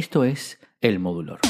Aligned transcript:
Esto 0.00 0.24
es 0.24 0.58
El 0.80 0.98
Modulor. 0.98 1.40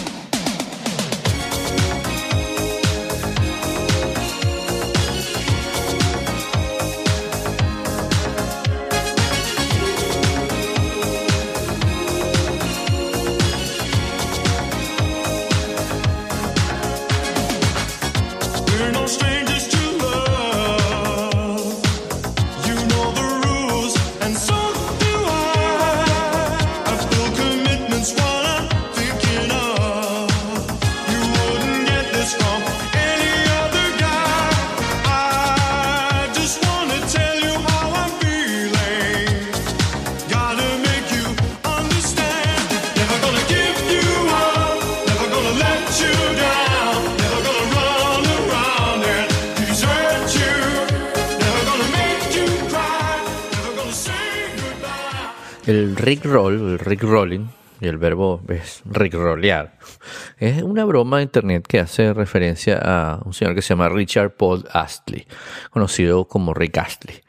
El 55.67 55.95
Rick 55.97 56.25
Roll, 56.25 56.55
el 56.55 56.79
Rick 56.79 57.03
Rolling, 57.03 57.47
y 57.81 57.87
el 57.87 57.99
verbo 57.99 58.41
es 58.49 58.83
Rick 58.91 59.15
Rollear, 59.15 59.79
es 60.39 60.63
una 60.63 60.85
broma 60.85 61.19
de 61.19 61.25
internet 61.25 61.67
que 61.67 61.81
hace 61.81 62.13
referencia 62.13 62.79
a 62.83 63.21
un 63.25 63.33
señor 63.33 63.55
que 63.55 63.63
se 63.63 63.71
llama 63.71 63.89
Richard 63.89 64.33
Paul 64.33 64.65
Astley, 64.73 65.27
conocido 65.71 66.27
como 66.27 66.55
Rick 66.55 66.79
Astley. 66.79 67.21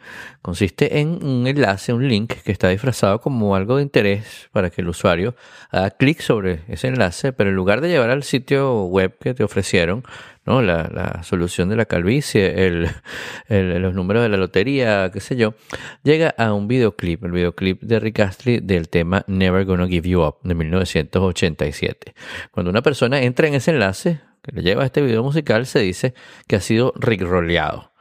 Consiste 0.41 0.99
en 0.99 1.23
un 1.23 1.45
enlace, 1.45 1.93
un 1.93 2.07
link 2.07 2.33
que 2.43 2.51
está 2.51 2.69
disfrazado 2.69 3.21
como 3.21 3.55
algo 3.55 3.77
de 3.77 3.83
interés 3.83 4.49
para 4.51 4.71
que 4.71 4.81
el 4.81 4.89
usuario 4.89 5.35
haga 5.69 5.91
clic 5.91 6.19
sobre 6.19 6.61
ese 6.67 6.87
enlace, 6.87 7.31
pero 7.31 7.51
en 7.51 7.55
lugar 7.55 7.79
de 7.79 7.89
llevar 7.89 8.09
al 8.09 8.23
sitio 8.23 8.85
web 8.85 9.15
que 9.19 9.35
te 9.35 9.43
ofrecieron, 9.43 10.03
¿no? 10.45 10.63
La, 10.63 11.21
solución 11.23 11.69
de 11.69 11.75
la 11.75 11.85
calvicie, 11.85 12.71
los 13.49 13.93
números 13.93 14.23
de 14.23 14.29
la 14.29 14.37
lotería, 14.37 15.11
qué 15.13 15.19
sé 15.19 15.35
yo, 15.35 15.53
llega 16.03 16.33
a 16.35 16.53
un 16.53 16.67
videoclip, 16.67 17.23
el 17.23 17.31
videoclip 17.31 17.81
de 17.83 17.99
Rick 17.99 18.21
Astley 18.21 18.59
del 18.59 18.89
tema 18.89 19.23
Never 19.27 19.65
Gonna 19.65 19.87
Give 19.87 20.09
You 20.09 20.23
Up 20.23 20.37
de 20.41 20.55
1987. 20.55 22.15
Cuando 22.52 22.69
una 22.69 22.81
persona 22.81 23.21
entra 23.21 23.47
en 23.47 23.53
ese 23.53 23.71
enlace 23.71 24.19
que 24.41 24.52
le 24.52 24.61
lleva 24.61 24.83
a 24.83 24.85
este 24.85 25.02
video 25.02 25.23
musical, 25.23 25.66
se 25.66 25.80
dice 25.80 26.13
que 26.47 26.57
ha 26.57 26.61
sido 26.61 26.94
rickroleado. 26.97 27.91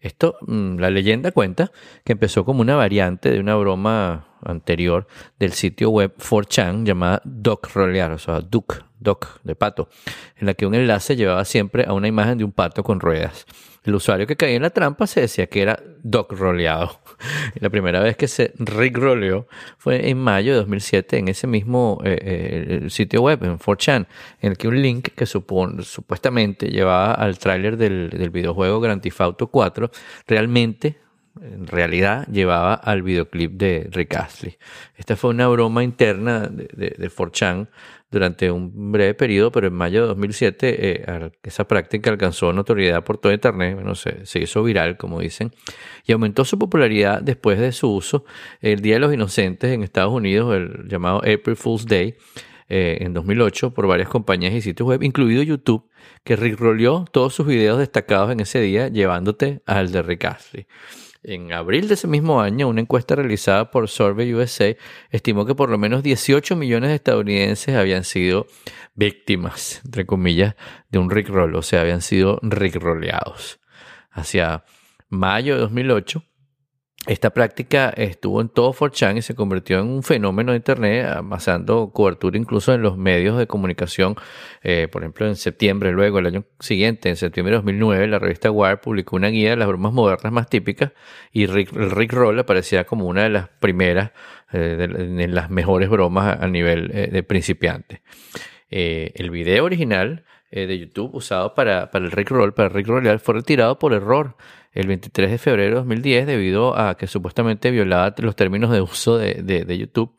Esto, 0.00 0.36
mm, 0.42 0.78
la 0.78 0.90
leyenda 0.90 1.32
cuenta 1.32 1.72
que 2.04 2.12
empezó 2.12 2.44
como 2.44 2.60
una 2.60 2.76
variante 2.76 3.30
de 3.32 3.40
una 3.40 3.56
broma 3.56 4.28
anterior 4.44 5.08
del 5.40 5.52
sitio 5.52 5.90
web 5.90 6.14
4chan 6.16 6.84
llamada 6.84 7.20
Duck 7.24 7.70
Rolear, 7.74 8.12
o 8.12 8.18
sea, 8.18 8.40
Duck, 8.40 8.84
Duck 9.00 9.40
de 9.42 9.56
pato, 9.56 9.88
en 10.36 10.46
la 10.46 10.54
que 10.54 10.66
un 10.66 10.76
enlace 10.76 11.16
llevaba 11.16 11.44
siempre 11.44 11.84
a 11.84 11.92
una 11.92 12.06
imagen 12.06 12.38
de 12.38 12.44
un 12.44 12.52
pato 12.52 12.84
con 12.84 13.00
ruedas. 13.00 13.46
El 13.88 13.94
usuario 13.94 14.26
que 14.26 14.36
caía 14.36 14.56
en 14.56 14.62
la 14.62 14.68
trampa 14.70 15.06
se 15.06 15.22
decía 15.22 15.46
que 15.46 15.62
era 15.62 15.82
Duck 16.02 16.32
roleado. 16.32 17.00
La 17.58 17.70
primera 17.70 18.00
vez 18.00 18.18
que 18.18 18.28
se 18.28 18.52
rickroleó 18.58 19.48
fue 19.78 20.10
en 20.10 20.18
mayo 20.18 20.52
de 20.52 20.58
2007 20.58 21.16
en 21.16 21.28
ese 21.28 21.46
mismo 21.46 21.98
eh, 22.04 22.80
eh, 22.84 22.90
sitio 22.90 23.22
web, 23.22 23.42
en 23.44 23.58
4chan, 23.58 24.06
en 24.42 24.50
el 24.50 24.58
que 24.58 24.68
un 24.68 24.80
link 24.82 25.08
que 25.16 25.24
supon- 25.24 25.82
supuestamente 25.82 26.66
llevaba 26.68 27.14
al 27.14 27.38
tráiler 27.38 27.78
del, 27.78 28.10
del 28.10 28.28
videojuego 28.28 28.78
Grand 28.78 29.00
Theft 29.00 29.22
Auto 29.22 29.46
4 29.46 29.90
realmente 30.26 30.98
en 31.40 31.66
realidad 31.66 32.26
llevaba 32.26 32.74
al 32.74 33.02
videoclip 33.02 33.52
de 33.52 33.88
Rick 33.92 34.16
Astley. 34.16 34.58
Esta 34.96 35.16
fue 35.16 35.30
una 35.30 35.46
broma 35.48 35.82
interna 35.84 36.40
de, 36.40 36.68
de, 36.74 36.94
de 36.98 37.10
4chan 37.10 37.68
durante 38.10 38.50
un 38.50 38.92
breve 38.92 39.14
periodo, 39.14 39.52
pero 39.52 39.66
en 39.66 39.74
mayo 39.74 40.02
de 40.02 40.06
2007 40.08 41.02
eh, 41.02 41.30
esa 41.42 41.68
práctica 41.68 42.10
alcanzó 42.10 42.52
notoriedad 42.52 43.04
por 43.04 43.18
todo 43.18 43.32
Internet, 43.32 43.74
bueno, 43.74 43.94
se, 43.94 44.22
hizo 44.40 44.62
viral, 44.62 44.96
como 44.96 45.20
dicen, 45.20 45.52
y 46.06 46.12
aumentó 46.12 46.44
su 46.44 46.58
popularidad 46.58 47.20
después 47.20 47.58
de 47.58 47.72
su 47.72 47.92
uso 47.92 48.24
el 48.60 48.80
Día 48.80 48.94
de 48.94 49.00
los 49.00 49.12
Inocentes 49.12 49.72
en 49.72 49.82
Estados 49.82 50.12
Unidos, 50.12 50.54
el 50.54 50.88
llamado 50.88 51.18
April 51.18 51.56
Fool's 51.56 51.86
Day, 51.86 52.16
eh, 52.70 52.98
en 53.00 53.14
2008 53.14 53.72
por 53.72 53.86
varias 53.86 54.08
compañías 54.08 54.52
y 54.52 54.60
sitios 54.60 54.88
web, 54.88 55.02
incluido 55.02 55.42
YouTube, 55.42 55.88
que 56.22 56.36
rickroleó 56.36 57.06
todos 57.10 57.34
sus 57.34 57.46
videos 57.46 57.78
destacados 57.78 58.30
en 58.30 58.40
ese 58.40 58.60
día, 58.60 58.88
llevándote 58.88 59.62
al 59.66 59.90
de 59.90 60.02
Rick 60.02 60.24
Astley. 60.26 60.66
En 61.22 61.52
abril 61.52 61.88
de 61.88 61.94
ese 61.94 62.06
mismo 62.06 62.40
año, 62.40 62.68
una 62.68 62.80
encuesta 62.80 63.16
realizada 63.16 63.70
por 63.70 63.88
Survey 63.88 64.32
USA 64.34 64.76
estimó 65.10 65.44
que 65.44 65.54
por 65.54 65.68
lo 65.68 65.76
menos 65.76 66.02
18 66.02 66.54
millones 66.54 66.90
de 66.90 66.96
estadounidenses 66.96 67.74
habían 67.74 68.04
sido 68.04 68.46
víctimas, 68.94 69.82
entre 69.84 70.06
comillas, 70.06 70.54
de 70.90 70.98
un 70.98 71.10
rickroll, 71.10 71.54
o 71.56 71.62
sea, 71.62 71.80
habían 71.80 72.02
sido 72.02 72.38
rickrolleados. 72.42 73.60
Hacia 74.10 74.64
mayo 75.08 75.54
de 75.54 75.60
2008, 75.62 76.22
esta 77.08 77.30
práctica 77.30 77.88
estuvo 77.96 78.42
en 78.42 78.50
todo 78.50 78.74
4chan 78.74 79.16
y 79.16 79.22
se 79.22 79.34
convirtió 79.34 79.80
en 79.80 79.86
un 79.86 80.02
fenómeno 80.02 80.52
de 80.52 80.58
Internet, 80.58 81.06
amasando 81.06 81.90
cobertura 81.90 82.36
incluso 82.36 82.74
en 82.74 82.82
los 82.82 82.98
medios 82.98 83.38
de 83.38 83.46
comunicación. 83.46 84.14
Eh, 84.62 84.88
por 84.92 85.02
ejemplo, 85.02 85.26
en 85.26 85.34
septiembre, 85.36 85.90
luego 85.92 86.18
el 86.18 86.26
año 86.26 86.44
siguiente, 86.60 87.08
en 87.08 87.16
septiembre 87.16 87.52
de 87.52 87.56
2009, 87.56 88.08
la 88.08 88.18
revista 88.18 88.50
Wire 88.50 88.76
publicó 88.76 89.16
una 89.16 89.28
guía 89.28 89.50
de 89.50 89.56
las 89.56 89.68
bromas 89.68 89.94
modernas 89.94 90.32
más 90.32 90.50
típicas 90.50 90.92
y 91.32 91.46
Rick, 91.46 91.72
Rick 91.72 92.12
Roll 92.12 92.38
aparecía 92.38 92.84
como 92.84 93.06
una 93.06 93.22
de 93.22 93.30
las 93.30 93.48
primeras, 93.48 94.12
eh, 94.52 94.58
de, 94.58 95.28
las 95.28 95.48
mejores 95.48 95.88
bromas 95.88 96.38
a, 96.38 96.46
nivel 96.46 96.90
eh, 96.92 97.08
de 97.10 97.22
principiante. 97.22 98.02
Eh, 98.70 99.12
el 99.14 99.30
video 99.30 99.64
original 99.64 100.24
eh, 100.50 100.66
de 100.66 100.78
YouTube 100.78 101.14
usado 101.14 101.54
para, 101.54 101.90
para 101.90 102.06
el 102.06 102.10
Rick 102.10 102.30
Roll, 102.30 102.54
para 102.54 102.68
el 102.68 102.74
Rick 102.74 102.86
Rollear, 102.86 103.18
fue 103.18 103.34
retirado 103.34 103.78
por 103.78 103.92
error 103.92 104.34
el 104.72 104.86
23 104.86 105.30
de 105.30 105.38
febrero 105.38 105.68
de 105.70 105.76
2010 105.76 106.26
debido 106.26 106.78
a 106.78 106.96
que 106.96 107.06
supuestamente 107.06 107.70
violaba 107.70 108.14
los 108.18 108.36
términos 108.36 108.70
de 108.70 108.80
uso 108.80 109.16
de, 109.18 109.34
de- 109.42 109.64
de 109.64 109.78
YouTube, 109.78 110.12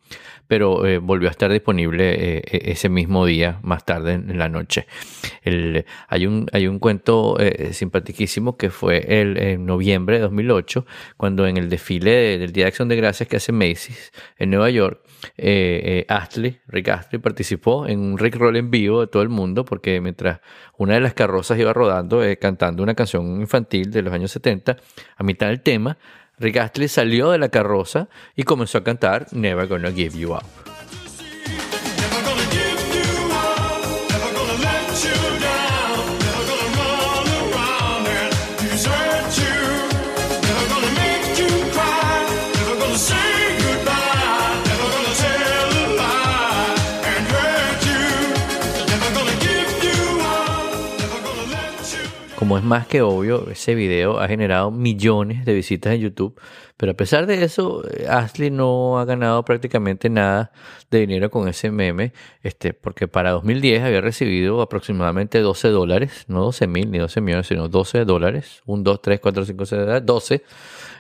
pero 0.50 0.84
eh, 0.88 0.98
volvió 0.98 1.28
a 1.28 1.32
estar 1.32 1.52
disponible 1.52 2.38
eh, 2.38 2.42
e- 2.44 2.72
ese 2.72 2.90
mismo 2.90 3.24
día, 3.28 3.60
más 3.62 3.86
tarde 3.86 4.14
en, 4.14 4.40
la 4.40 4.50
noche. 4.50 4.88
El- 5.44 5.86
hay, 6.08 6.26
un, 6.26 6.48
hay 6.54 6.66
un 6.66 6.80
cuento 6.80 7.38
eh, 7.40 7.72
simpaticísimo 7.72 8.58
que 8.58 8.72
fue 8.72 9.22
el, 9.22 9.38
en 9.38 9.68
noviembre 9.68 10.16
de 10.16 10.22
2008, 10.24 10.88
cuando 11.18 11.46
en 11.46 11.58
el 11.58 11.70
desfile 11.70 12.10
de- 12.10 12.38
del 12.40 12.52
Día 12.52 12.64
de 12.64 12.70
Acción 12.70 12.88
de 12.90 12.96
Gracias 12.96 13.30
que 13.30 13.38
hace 13.38 13.52
Macy's 13.52 14.12
en 14.40 14.50
Nueva 14.50 14.72
York, 14.72 15.02
eh, 15.38 16.04
Astley, 16.10 16.58
Rick 16.66 16.90
Astley 16.90 17.22
participó 17.22 17.86
en 17.86 18.00
un 18.00 18.18
Rick 18.18 18.36
Roll 18.38 18.56
en 18.56 18.72
vivo 18.72 19.02
de 19.02 19.08
todo 19.08 19.22
el 19.22 19.30
mundo 19.30 19.66
porque 19.66 20.02
mientras 20.02 20.40
una 20.80 20.96
de 20.96 21.00
las 21.02 21.14
carrozas 21.14 21.60
iba 21.60 21.74
rodando 21.74 22.24
cantando 22.42 22.82
una 22.82 22.96
canción 22.96 23.40
infantil 23.40 23.92
de 23.92 24.02
los 24.02 24.12
años 24.12 24.32
70, 24.32 24.78
a 25.16 25.24
mitad 25.24 25.46
del 25.46 25.62
tema, 25.62 26.00
Rick 26.40 26.58
Astley 26.58 26.88
salió 26.88 27.32
de 27.32 27.38
la 27.38 27.50
carroza 27.50 28.08
y 28.36 28.44
comenzó 28.44 28.78
a 28.78 28.84
cantar 28.84 29.28
Never 29.32 29.68
Gonna 29.68 29.92
Give 29.92 30.18
You 30.18 30.34
Up. 30.34 30.79
Como 52.50 52.58
es 52.58 52.64
más 52.64 52.88
que 52.88 53.04
obvio, 53.04 53.48
ese 53.52 53.76
video 53.76 54.20
ha 54.20 54.28
generado 54.28 54.72
millones 54.72 55.46
de 55.46 55.54
visitas 55.54 55.94
en 55.94 56.02
YouTube, 56.02 56.42
pero 56.78 56.94
a 56.94 56.96
pesar 56.96 57.28
de 57.28 57.44
eso, 57.44 57.88
eh, 57.88 58.08
Ashley 58.10 58.50
no 58.50 58.98
ha 58.98 59.06
ganado 59.06 59.46
prácticamente 59.46 60.10
nada 60.10 60.52
de 60.90 61.02
dinero 61.02 61.30
con 61.30 61.48
ese 61.48 61.70
meme, 61.70 62.12
este, 62.42 62.74
porque 62.74 63.08
para 63.08 63.30
2010 63.34 63.84
había 63.84 64.02
recibido 64.02 64.64
aproximadamente 64.64 65.42
12 65.42 65.68
dólares, 65.68 66.26
no 66.28 66.42
12 66.46 66.66
mil 66.66 66.90
ni 66.90 66.98
12 66.98 67.22
millones, 67.22 67.46
sino 67.46 67.68
12 67.68 68.04
dólares, 68.06 68.64
1, 68.66 68.82
2, 68.82 69.00
3, 69.00 69.20
4, 69.20 69.46
5, 69.46 69.66
6, 69.68 69.82
12 70.02 70.44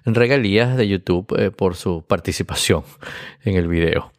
en 0.05 0.13
regalías 0.13 0.77
de 0.77 0.87
YouTube 0.87 1.35
eh, 1.35 1.49
por 1.49 1.73
su 1.73 2.03
participación 2.03 2.83
en 3.43 3.55
el 3.55 3.67
video. 3.67 4.18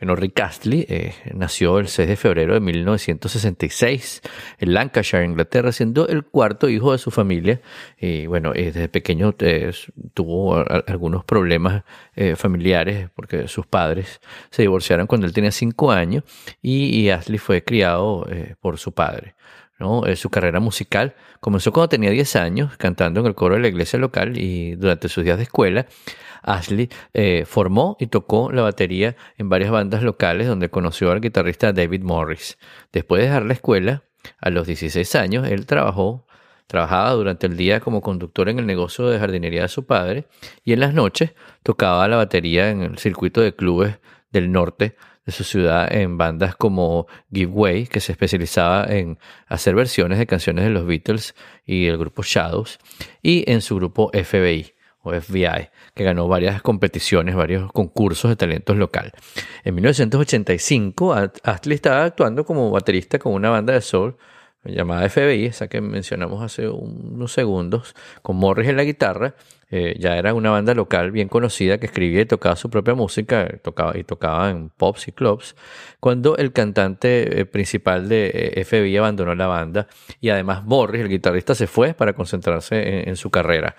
Bueno, 0.00 0.16
Rick 0.16 0.40
Astley 0.40 0.86
eh, 0.88 1.14
nació 1.34 1.78
el 1.78 1.88
6 1.88 2.08
de 2.08 2.16
febrero 2.16 2.54
de 2.54 2.60
1966 2.60 4.22
en 4.58 4.74
Lancashire, 4.74 5.24
Inglaterra, 5.24 5.72
siendo 5.72 6.08
el 6.08 6.24
cuarto 6.24 6.68
hijo 6.68 6.92
de 6.92 6.98
su 6.98 7.10
familia. 7.10 7.60
Y 7.98 8.26
bueno, 8.26 8.52
eh, 8.54 8.72
desde 8.72 8.88
pequeño 8.88 9.34
eh, 9.38 9.72
tuvo 10.14 10.64
algunos 10.86 11.24
problemas 11.24 11.84
familiares 12.36 13.08
porque 13.14 13.48
sus 13.48 13.66
padres 13.66 14.20
se 14.50 14.62
divorciaron 14.62 15.06
cuando 15.06 15.26
él 15.26 15.32
tenía 15.32 15.50
cinco 15.50 15.90
años 15.90 16.24
y, 16.60 17.08
Astley 17.08 17.38
fue 17.38 17.64
criado 17.64 18.26
por 18.60 18.78
su 18.78 18.92
padre. 18.92 19.34
su 20.14 20.30
carrera 20.30 20.60
musical 20.60 21.14
comenzó 21.40 21.72
cuando 21.72 21.88
tenía 21.88 22.10
10 22.10 22.36
años 22.36 22.76
cantando 22.76 23.20
en 23.20 23.26
el 23.26 23.34
coro 23.34 23.54
de 23.54 23.62
la 23.62 23.68
iglesia 23.68 23.98
local 23.98 24.36
y 24.36 24.74
durante 24.76 25.08
sus 25.08 25.24
días 25.24 25.38
de 25.38 25.44
escuela 25.44 25.86
Ashley 26.42 26.90
eh, 27.14 27.44
formó 27.46 27.96
y 27.98 28.08
tocó 28.08 28.50
la 28.52 28.62
batería 28.62 29.16
en 29.38 29.48
varias 29.48 29.70
bandas 29.70 30.02
locales 30.02 30.46
donde 30.46 30.70
conoció 30.70 31.10
al 31.10 31.20
guitarrista 31.20 31.72
David 31.72 32.02
Morris. 32.02 32.58
Después 32.92 33.20
de 33.20 33.28
dejar 33.28 33.44
la 33.44 33.54
escuela, 33.54 34.04
a 34.40 34.50
los 34.50 34.66
16 34.66 35.14
años, 35.16 35.48
él 35.48 35.66
trabajó, 35.66 36.26
trabajaba 36.66 37.10
durante 37.12 37.46
el 37.46 37.56
día 37.56 37.80
como 37.80 38.00
conductor 38.00 38.48
en 38.48 38.58
el 38.58 38.66
negocio 38.66 39.08
de 39.08 39.18
jardinería 39.18 39.62
de 39.62 39.68
su 39.68 39.86
padre 39.86 40.26
y 40.64 40.72
en 40.72 40.80
las 40.80 40.94
noches 40.94 41.32
tocaba 41.62 42.06
la 42.08 42.16
batería 42.16 42.70
en 42.70 42.82
el 42.82 42.98
circuito 42.98 43.40
de 43.40 43.54
clubes 43.54 43.98
del 44.30 44.50
norte 44.50 44.96
de 45.24 45.32
su 45.32 45.44
ciudad 45.44 45.92
en 45.92 46.18
bandas 46.18 46.56
como 46.56 47.06
Give 47.32 47.52
Way, 47.52 47.86
que 47.86 48.00
se 48.00 48.12
especializaba 48.12 48.86
en 48.86 49.18
hacer 49.46 49.74
versiones 49.74 50.18
de 50.18 50.26
canciones 50.26 50.64
de 50.64 50.70
los 50.70 50.84
Beatles 50.84 51.34
y 51.64 51.86
el 51.86 51.96
grupo 51.96 52.22
Shadows, 52.24 52.78
y 53.22 53.48
en 53.50 53.60
su 53.60 53.76
grupo 53.76 54.10
FBI 54.12 54.74
o 55.02 55.12
FBI, 55.12 55.68
que 55.94 56.04
ganó 56.04 56.28
varias 56.28 56.62
competiciones, 56.62 57.34
varios 57.34 57.70
concursos 57.72 58.28
de 58.30 58.36
talentos 58.36 58.76
local. 58.76 59.12
En 59.64 59.74
1985, 59.74 61.12
At- 61.14 61.38
Astley 61.42 61.74
estaba 61.74 62.04
actuando 62.04 62.44
como 62.44 62.70
baterista 62.70 63.18
con 63.18 63.32
una 63.34 63.50
banda 63.50 63.72
de 63.72 63.80
soul 63.80 64.16
llamada 64.64 65.08
FBI, 65.08 65.46
esa 65.46 65.66
que 65.68 65.80
mencionamos 65.80 66.42
hace 66.42 66.68
unos 66.68 67.32
segundos, 67.32 67.94
con 68.22 68.36
Morris 68.36 68.68
en 68.68 68.76
la 68.76 68.84
guitarra. 68.84 69.34
Eh, 69.72 69.96
ya 69.98 70.16
era 70.16 70.34
una 70.34 70.50
banda 70.50 70.74
local 70.74 71.10
bien 71.10 71.28
conocida 71.28 71.78
que 71.78 71.86
escribía 71.86 72.20
y 72.20 72.26
tocaba 72.26 72.56
su 72.56 72.70
propia 72.70 72.94
música, 72.94 73.48
tocaba 73.62 73.96
y 73.96 74.04
tocaba 74.04 74.50
en 74.50 74.68
pubs 74.68 75.08
y 75.08 75.12
clubs, 75.12 75.56
cuando 76.02 76.36
el 76.36 76.52
cantante 76.52 77.40
eh, 77.40 77.46
principal 77.46 78.08
de 78.08 78.52
eh, 78.56 78.64
FBI 78.64 78.96
abandonó 78.96 79.36
la 79.36 79.46
banda 79.46 79.86
y 80.20 80.30
además 80.30 80.64
Morris, 80.64 81.00
el 81.00 81.08
guitarrista, 81.08 81.54
se 81.54 81.68
fue 81.68 81.94
para 81.94 82.12
concentrarse 82.12 83.08
en, 83.08 83.14
su 83.14 83.30
carrera. 83.30 83.76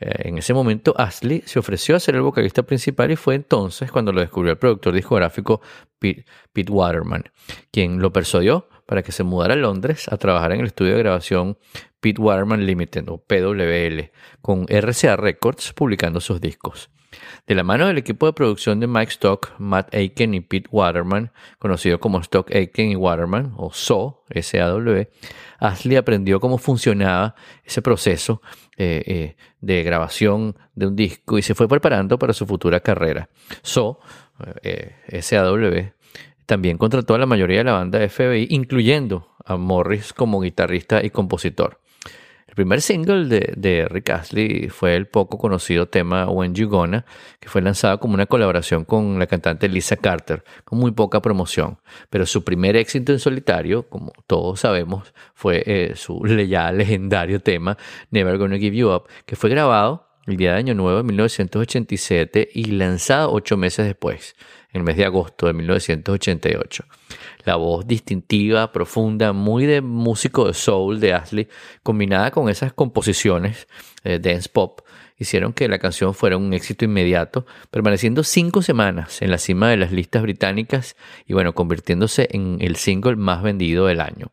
Eh, 0.00 0.28
en 0.28 0.38
ese 0.38 0.54
momento 0.54 0.94
Astley 0.96 1.42
se 1.46 1.58
ofreció 1.58 1.96
a 1.96 2.00
ser 2.00 2.14
el 2.14 2.22
vocalista 2.22 2.62
principal 2.62 3.10
y 3.10 3.16
fue 3.16 3.34
entonces 3.34 3.90
cuando 3.90 4.12
lo 4.12 4.20
descubrió 4.20 4.52
el 4.52 4.58
productor 4.58 4.94
discográfico 4.94 5.60
Pete, 5.98 6.24
Pete 6.52 6.70
Waterman, 6.70 7.24
quien 7.72 8.00
lo 8.00 8.12
persuadió 8.12 8.68
para 8.86 9.02
que 9.02 9.10
se 9.10 9.24
mudara 9.24 9.54
a 9.54 9.56
Londres 9.56 10.06
a 10.12 10.16
trabajar 10.16 10.52
en 10.52 10.60
el 10.60 10.66
estudio 10.66 10.92
de 10.92 10.98
grabación 11.00 11.58
Pete 12.04 12.20
Waterman 12.20 12.66
Limited 12.66 13.08
o 13.08 13.16
PWL 13.16 14.10
con 14.42 14.66
RCA 14.68 15.16
Records 15.16 15.72
publicando 15.72 16.20
sus 16.20 16.38
discos. 16.38 16.90
De 17.46 17.54
la 17.54 17.64
mano 17.64 17.86
del 17.86 17.96
equipo 17.96 18.26
de 18.26 18.34
producción 18.34 18.78
de 18.78 18.86
Mike 18.86 19.12
Stock, 19.12 19.54
Matt 19.56 19.94
Aiken 19.94 20.34
y 20.34 20.40
Pete 20.40 20.68
Waterman, 20.70 21.32
conocido 21.58 21.98
como 22.00 22.20
Stock 22.20 22.54
Aiken 22.54 22.90
y 22.90 22.96
Waterman 22.96 23.54
o 23.56 23.72
SO, 23.72 24.26
S-A-W, 24.28 25.08
Ashley 25.60 25.96
aprendió 25.96 26.40
cómo 26.40 26.58
funcionaba 26.58 27.36
ese 27.64 27.80
proceso 27.80 28.42
eh, 28.76 29.02
eh, 29.06 29.36
de 29.62 29.82
grabación 29.82 30.58
de 30.74 30.88
un 30.88 30.96
disco 30.96 31.38
y 31.38 31.42
se 31.42 31.54
fue 31.54 31.68
preparando 31.68 32.18
para 32.18 32.34
su 32.34 32.44
futura 32.44 32.80
carrera. 32.80 33.30
So, 33.62 33.98
eh, 34.62 34.96
S-A-W, 35.06 35.94
también 36.44 36.76
contrató 36.76 37.14
a 37.14 37.18
la 37.18 37.24
mayoría 37.24 37.58
de 37.58 37.64
la 37.64 37.72
banda 37.72 38.06
FBI, 38.06 38.48
incluyendo 38.50 39.34
a 39.42 39.56
Morris 39.56 40.12
como 40.12 40.42
guitarrista 40.42 41.02
y 41.02 41.08
compositor. 41.08 41.80
El 42.54 42.56
primer 42.56 42.82
single 42.82 43.24
de, 43.24 43.52
de 43.56 43.88
Rick 43.88 44.10
Astley 44.10 44.68
fue 44.68 44.94
el 44.94 45.08
poco 45.08 45.38
conocido 45.38 45.88
tema 45.88 46.30
When 46.30 46.54
You 46.54 46.68
Gonna, 46.68 47.04
que 47.40 47.48
fue 47.48 47.60
lanzado 47.60 47.98
como 47.98 48.14
una 48.14 48.26
colaboración 48.26 48.84
con 48.84 49.18
la 49.18 49.26
cantante 49.26 49.68
Lisa 49.68 49.96
Carter, 49.96 50.44
con 50.64 50.78
muy 50.78 50.92
poca 50.92 51.20
promoción. 51.20 51.78
Pero 52.10 52.26
su 52.26 52.44
primer 52.44 52.76
éxito 52.76 53.10
en 53.10 53.18
solitario, 53.18 53.88
como 53.88 54.12
todos 54.28 54.60
sabemos, 54.60 55.12
fue 55.34 55.64
eh, 55.66 55.94
su 55.96 56.24
legendario 56.24 57.40
tema 57.40 57.76
Never 58.12 58.38
Gonna 58.38 58.56
Give 58.58 58.76
You 58.76 58.92
Up, 58.92 59.08
que 59.26 59.34
fue 59.34 59.50
grabado 59.50 60.06
el 60.26 60.36
día 60.36 60.52
de 60.52 60.58
Año 60.58 60.74
Nuevo 60.74 60.98
de 60.98 61.04
1987 61.04 62.48
y 62.54 62.64
lanzado 62.64 63.32
ocho 63.32 63.56
meses 63.56 63.86
después, 63.86 64.34
en 64.72 64.80
el 64.80 64.84
mes 64.84 64.96
de 64.96 65.04
agosto 65.04 65.46
de 65.46 65.52
1988. 65.52 66.84
La 67.44 67.56
voz 67.56 67.86
distintiva, 67.86 68.72
profunda, 68.72 69.32
muy 69.32 69.66
de 69.66 69.80
músico 69.80 70.46
de 70.46 70.54
soul 70.54 71.00
de 71.00 71.12
Ashley, 71.12 71.48
combinada 71.82 72.30
con 72.30 72.48
esas 72.48 72.72
composiciones 72.72 73.68
eh, 74.02 74.18
dance 74.18 74.48
pop, 74.48 74.80
hicieron 75.18 75.52
que 75.52 75.68
la 75.68 75.78
canción 75.78 76.14
fuera 76.14 76.36
un 76.36 76.52
éxito 76.54 76.84
inmediato, 76.84 77.46
permaneciendo 77.70 78.24
cinco 78.24 78.62
semanas 78.62 79.22
en 79.22 79.30
la 79.30 79.38
cima 79.38 79.68
de 79.68 79.76
las 79.76 79.92
listas 79.92 80.22
británicas 80.22 80.96
y 81.26 81.34
bueno, 81.34 81.54
convirtiéndose 81.54 82.28
en 82.32 82.58
el 82.60 82.76
single 82.76 83.16
más 83.16 83.42
vendido 83.42 83.86
del 83.86 84.00
año. 84.00 84.32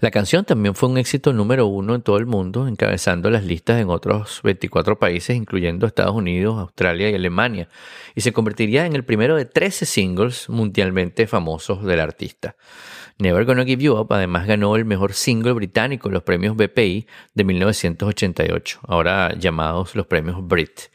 La 0.00 0.10
canción 0.10 0.44
también 0.44 0.74
fue 0.74 0.88
un 0.88 0.98
éxito 0.98 1.32
número 1.32 1.66
uno 1.66 1.94
en 1.94 2.02
todo 2.02 2.16
el 2.16 2.26
mundo, 2.26 2.66
encabezando 2.66 3.30
las 3.30 3.44
listas 3.44 3.80
en 3.80 3.90
otros 3.90 4.40
24 4.42 4.98
países, 4.98 5.36
incluyendo 5.36 5.86
Estados 5.86 6.14
Unidos, 6.14 6.58
Australia 6.58 7.10
y 7.10 7.14
Alemania, 7.14 7.68
y 8.14 8.20
se 8.22 8.32
convertiría 8.32 8.86
en 8.86 8.94
el 8.94 9.04
primero 9.04 9.36
de 9.36 9.44
13 9.44 9.86
singles 9.86 10.48
mundialmente 10.48 11.26
famosos 11.26 11.84
del 11.84 12.00
artista. 12.00 12.56
Never 13.18 13.44
Gonna 13.44 13.64
Give 13.64 13.84
You 13.84 13.94
Up 13.94 14.12
además 14.12 14.46
ganó 14.46 14.74
el 14.74 14.84
mejor 14.84 15.12
single 15.12 15.52
británico 15.52 16.08
en 16.08 16.14
los 16.14 16.22
premios 16.24 16.56
BPI 16.56 17.06
de 17.34 17.44
1988, 17.44 18.80
ahora 18.88 19.32
llamados 19.38 19.94
los 19.94 20.06
premios 20.06 20.44
Brit. 20.46 20.90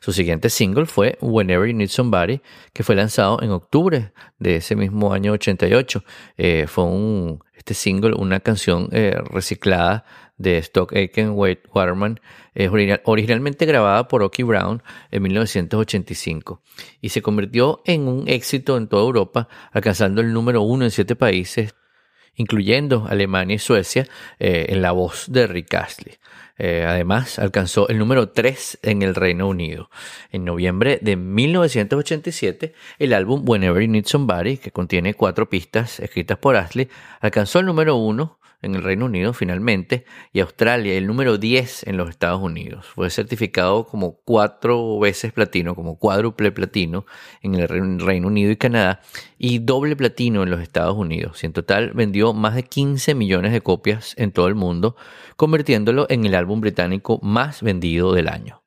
Su 0.00 0.12
siguiente 0.12 0.48
single 0.48 0.86
fue 0.86 1.18
Whenever 1.20 1.68
You 1.68 1.76
Need 1.76 1.88
Somebody, 1.88 2.40
que 2.72 2.82
fue 2.82 2.94
lanzado 2.94 3.42
en 3.42 3.50
octubre 3.50 4.12
de 4.38 4.56
ese 4.56 4.76
mismo 4.76 5.12
año 5.12 5.32
88. 5.32 6.04
Eh, 6.36 6.66
fue 6.68 6.84
un, 6.84 7.40
este 7.66 7.74
single 7.74 8.14
una 8.14 8.38
canción 8.38 8.88
eh, 8.92 9.16
reciclada 9.28 10.04
de 10.38 10.58
Stock 10.58 10.92
Aitken 10.92 11.30
Waterman, 11.30 12.20
eh, 12.54 12.68
original, 12.68 13.00
originalmente 13.04 13.66
grabada 13.66 14.06
por 14.06 14.22
Oki 14.22 14.44
Brown 14.44 14.84
en 15.10 15.22
1985 15.24 16.62
y 17.00 17.08
se 17.08 17.22
convirtió 17.22 17.82
en 17.84 18.06
un 18.06 18.28
éxito 18.28 18.76
en 18.76 18.86
toda 18.86 19.02
Europa, 19.02 19.48
alcanzando 19.72 20.20
el 20.20 20.32
número 20.32 20.62
uno 20.62 20.84
en 20.84 20.92
siete 20.92 21.16
países, 21.16 21.74
incluyendo 22.36 23.06
Alemania 23.08 23.56
y 23.56 23.58
Suecia, 23.58 24.06
eh, 24.38 24.66
en 24.68 24.82
la 24.82 24.92
voz 24.92 25.26
de 25.28 25.46
Rick 25.46 25.74
Astley. 25.74 26.16
Eh, 26.58 26.84
además, 26.86 27.38
alcanzó 27.38 27.88
el 27.88 27.98
número 27.98 28.30
3 28.30 28.78
en 28.82 29.02
el 29.02 29.14
Reino 29.14 29.46
Unido. 29.48 29.90
En 30.30 30.44
noviembre 30.44 30.98
de 31.02 31.16
1987, 31.16 32.72
el 32.98 33.12
álbum 33.12 33.42
Whenever 33.46 33.82
You 33.82 33.90
Need 33.90 34.06
Somebody, 34.06 34.56
que 34.56 34.70
contiene 34.70 35.14
cuatro 35.14 35.50
pistas 35.50 36.00
escritas 36.00 36.38
por 36.38 36.56
Astley, 36.56 36.88
alcanzó 37.20 37.58
el 37.58 37.66
número 37.66 37.96
1 37.96 38.38
en 38.66 38.74
el 38.74 38.82
Reino 38.82 39.06
Unido 39.06 39.32
finalmente 39.32 40.04
y 40.32 40.40
Australia 40.40 40.94
el 40.94 41.06
número 41.06 41.38
10 41.38 41.86
en 41.86 41.96
los 41.96 42.10
Estados 42.10 42.42
Unidos. 42.42 42.86
Fue 42.86 43.08
certificado 43.08 43.86
como 43.86 44.16
cuatro 44.24 44.98
veces 44.98 45.32
platino, 45.32 45.74
como 45.74 45.98
cuádruple 45.98 46.52
platino 46.52 47.06
en 47.40 47.54
el 47.54 47.98
Reino 48.00 48.28
Unido 48.28 48.50
y 48.50 48.56
Canadá 48.56 49.00
y 49.38 49.60
doble 49.60 49.96
platino 49.96 50.42
en 50.42 50.50
los 50.50 50.60
Estados 50.60 50.96
Unidos. 50.96 51.42
Y 51.42 51.46
en 51.46 51.52
total 51.52 51.92
vendió 51.92 52.34
más 52.34 52.54
de 52.54 52.64
15 52.64 53.14
millones 53.14 53.52
de 53.52 53.62
copias 53.62 54.14
en 54.18 54.32
todo 54.32 54.48
el 54.48 54.54
mundo, 54.54 54.96
convirtiéndolo 55.36 56.06
en 56.10 56.26
el 56.26 56.34
álbum 56.34 56.60
británico 56.60 57.18
más 57.22 57.62
vendido 57.62 58.12
del 58.12 58.28
año. 58.28 58.65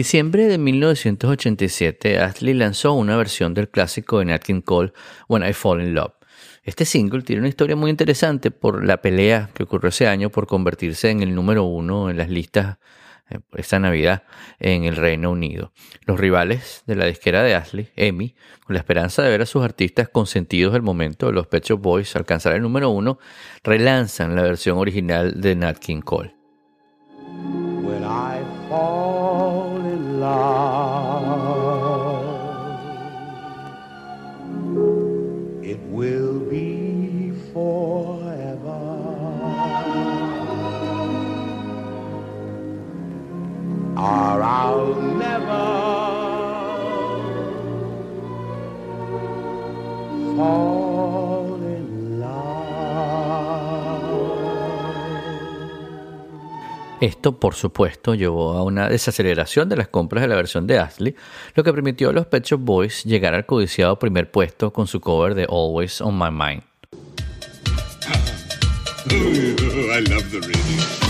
Diciembre 0.00 0.46
de 0.46 0.56
1987, 0.56 2.20
Astley 2.20 2.54
lanzó 2.54 2.94
una 2.94 3.18
versión 3.18 3.52
del 3.52 3.68
clásico 3.68 4.18
de 4.18 4.24
Nat 4.24 4.42
King 4.42 4.62
Cole, 4.62 4.94
When 5.28 5.46
I 5.46 5.52
Fall 5.52 5.82
in 5.82 5.92
Love. 5.92 6.14
Este 6.64 6.86
single 6.86 7.20
tiene 7.20 7.40
una 7.40 7.50
historia 7.50 7.76
muy 7.76 7.90
interesante 7.90 8.50
por 8.50 8.82
la 8.82 9.02
pelea 9.02 9.50
que 9.52 9.64
ocurrió 9.64 9.90
ese 9.90 10.06
año 10.06 10.30
por 10.30 10.46
convertirse 10.46 11.10
en 11.10 11.22
el 11.22 11.34
número 11.34 11.64
uno 11.64 12.08
en 12.08 12.16
las 12.16 12.30
listas 12.30 12.78
eh, 13.28 13.40
esta 13.52 13.78
Navidad 13.78 14.22
en 14.58 14.84
el 14.84 14.96
Reino 14.96 15.30
Unido. 15.30 15.74
Los 16.06 16.18
rivales 16.18 16.82
de 16.86 16.96
la 16.96 17.04
disquera 17.04 17.42
de 17.42 17.54
Ashley, 17.54 17.90
EMI, 17.94 18.34
con 18.64 18.72
la 18.72 18.80
esperanza 18.80 19.22
de 19.22 19.28
ver 19.28 19.42
a 19.42 19.46
sus 19.46 19.62
artistas 19.62 20.08
consentidos 20.08 20.72
del 20.72 20.80
momento, 20.80 21.30
los 21.30 21.46
Pet 21.46 21.68
Boys, 21.72 22.16
alcanzar 22.16 22.54
el 22.54 22.62
número 22.62 22.88
uno, 22.88 23.18
relanzan 23.62 24.34
la 24.34 24.40
versión 24.40 24.78
original 24.78 25.42
de 25.42 25.56
Nat 25.56 25.76
King 25.76 26.00
Cole. 26.00 26.39
Love. 30.20 31.30
It 35.62 35.80
will 35.96 36.40
be 36.40 36.69
Esto, 57.00 57.40
por 57.40 57.54
supuesto, 57.54 58.14
llevó 58.14 58.52
a 58.52 58.62
una 58.62 58.88
desaceleración 58.88 59.70
de 59.70 59.76
las 59.76 59.88
compras 59.88 60.20
de 60.20 60.28
la 60.28 60.36
versión 60.36 60.66
de 60.66 60.78
Astley, 60.78 61.16
lo 61.54 61.64
que 61.64 61.72
permitió 61.72 62.10
a 62.10 62.12
los 62.12 62.26
Pet 62.26 62.44
Shop 62.44 62.60
Boys 62.60 63.04
llegar 63.04 63.34
al 63.34 63.46
codiciado 63.46 63.98
primer 63.98 64.30
puesto 64.30 64.70
con 64.70 64.86
su 64.86 65.00
cover 65.00 65.34
de 65.34 65.46
Always 65.48 66.02
on 66.02 66.18
My 66.18 66.30
Mind. 66.30 66.62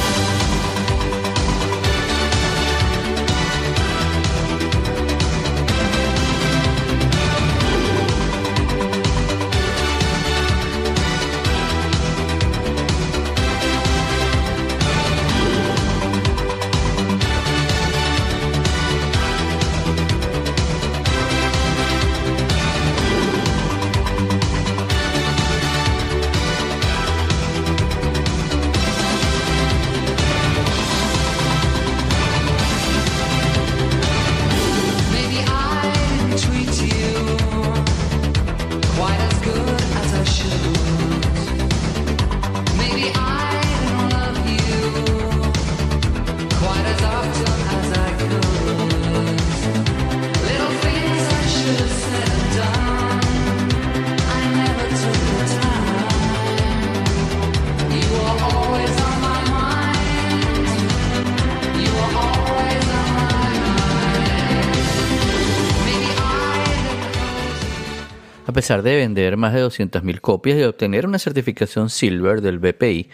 pesar 68.60 68.82
de 68.82 68.94
vender 68.94 69.38
más 69.38 69.54
de 69.54 69.64
200.000 69.64 70.20
copias 70.20 70.58
y 70.58 70.64
obtener 70.64 71.06
una 71.06 71.18
certificación 71.18 71.88
Silver 71.88 72.42
del 72.42 72.58
BPI, 72.58 73.08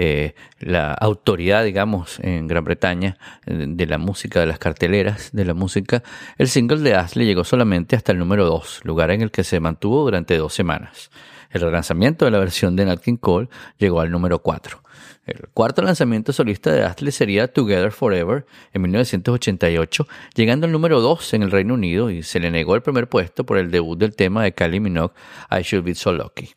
eh, 0.00 0.36
la 0.60 0.94
autoridad, 0.94 1.64
digamos, 1.64 2.20
en 2.20 2.46
Gran 2.46 2.62
Bretaña 2.62 3.18
eh, 3.46 3.64
de 3.66 3.86
la 3.86 3.98
música, 3.98 4.38
de 4.38 4.46
las 4.46 4.60
carteleras 4.60 5.30
de 5.32 5.44
la 5.44 5.54
música, 5.54 6.04
el 6.36 6.46
single 6.46 6.78
de 6.82 6.94
Ashley 6.94 7.26
llegó 7.26 7.42
solamente 7.42 7.96
hasta 7.96 8.12
el 8.12 8.18
número 8.18 8.44
2, 8.44 8.82
lugar 8.84 9.10
en 9.10 9.22
el 9.22 9.32
que 9.32 9.42
se 9.42 9.58
mantuvo 9.58 10.04
durante 10.04 10.38
dos 10.38 10.54
semanas. 10.54 11.10
El 11.50 11.62
relanzamiento 11.62 12.24
de 12.24 12.30
la 12.30 12.38
versión 12.38 12.76
de 12.76 12.84
Nat 12.84 13.00
King 13.00 13.16
Cole 13.16 13.48
llegó 13.76 14.00
al 14.00 14.12
número 14.12 14.38
4. 14.38 14.80
El 15.26 15.48
cuarto 15.52 15.82
lanzamiento 15.82 16.32
solista 16.32 16.70
de 16.70 16.84
Astley 16.84 17.10
sería 17.10 17.52
Together 17.52 17.90
Forever 17.90 18.46
en 18.72 18.82
1988, 18.82 20.06
llegando 20.36 20.66
al 20.66 20.72
número 20.72 21.00
2 21.00 21.34
en 21.34 21.42
el 21.42 21.50
Reino 21.50 21.74
Unido 21.74 22.08
y 22.10 22.22
se 22.22 22.38
le 22.38 22.52
negó 22.52 22.76
el 22.76 22.82
primer 22.82 23.08
puesto 23.08 23.44
por 23.44 23.58
el 23.58 23.72
debut 23.72 23.98
del 23.98 24.14
tema 24.14 24.44
de 24.44 24.52
Kylie 24.52 24.78
Minogue, 24.78 25.14
I 25.50 25.62
Should 25.62 25.84
Be 25.84 25.96
So 25.96 26.12
Lucky. 26.12 26.54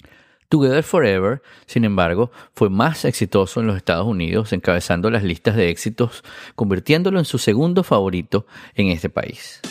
Together 0.51 0.83
Forever, 0.83 1.41
sin 1.65 1.85
embargo, 1.85 2.29
fue 2.53 2.69
más 2.69 3.05
exitoso 3.05 3.61
en 3.61 3.67
los 3.67 3.77
Estados 3.77 4.05
Unidos, 4.05 4.51
encabezando 4.51 5.09
las 5.09 5.23
listas 5.23 5.55
de 5.55 5.69
éxitos, 5.69 6.25
convirtiéndolo 6.55 7.19
en 7.19 7.25
su 7.25 7.37
segundo 7.37 7.83
favorito 7.85 8.45
en 8.75 8.87
este 8.87 9.09
país. 9.09 9.61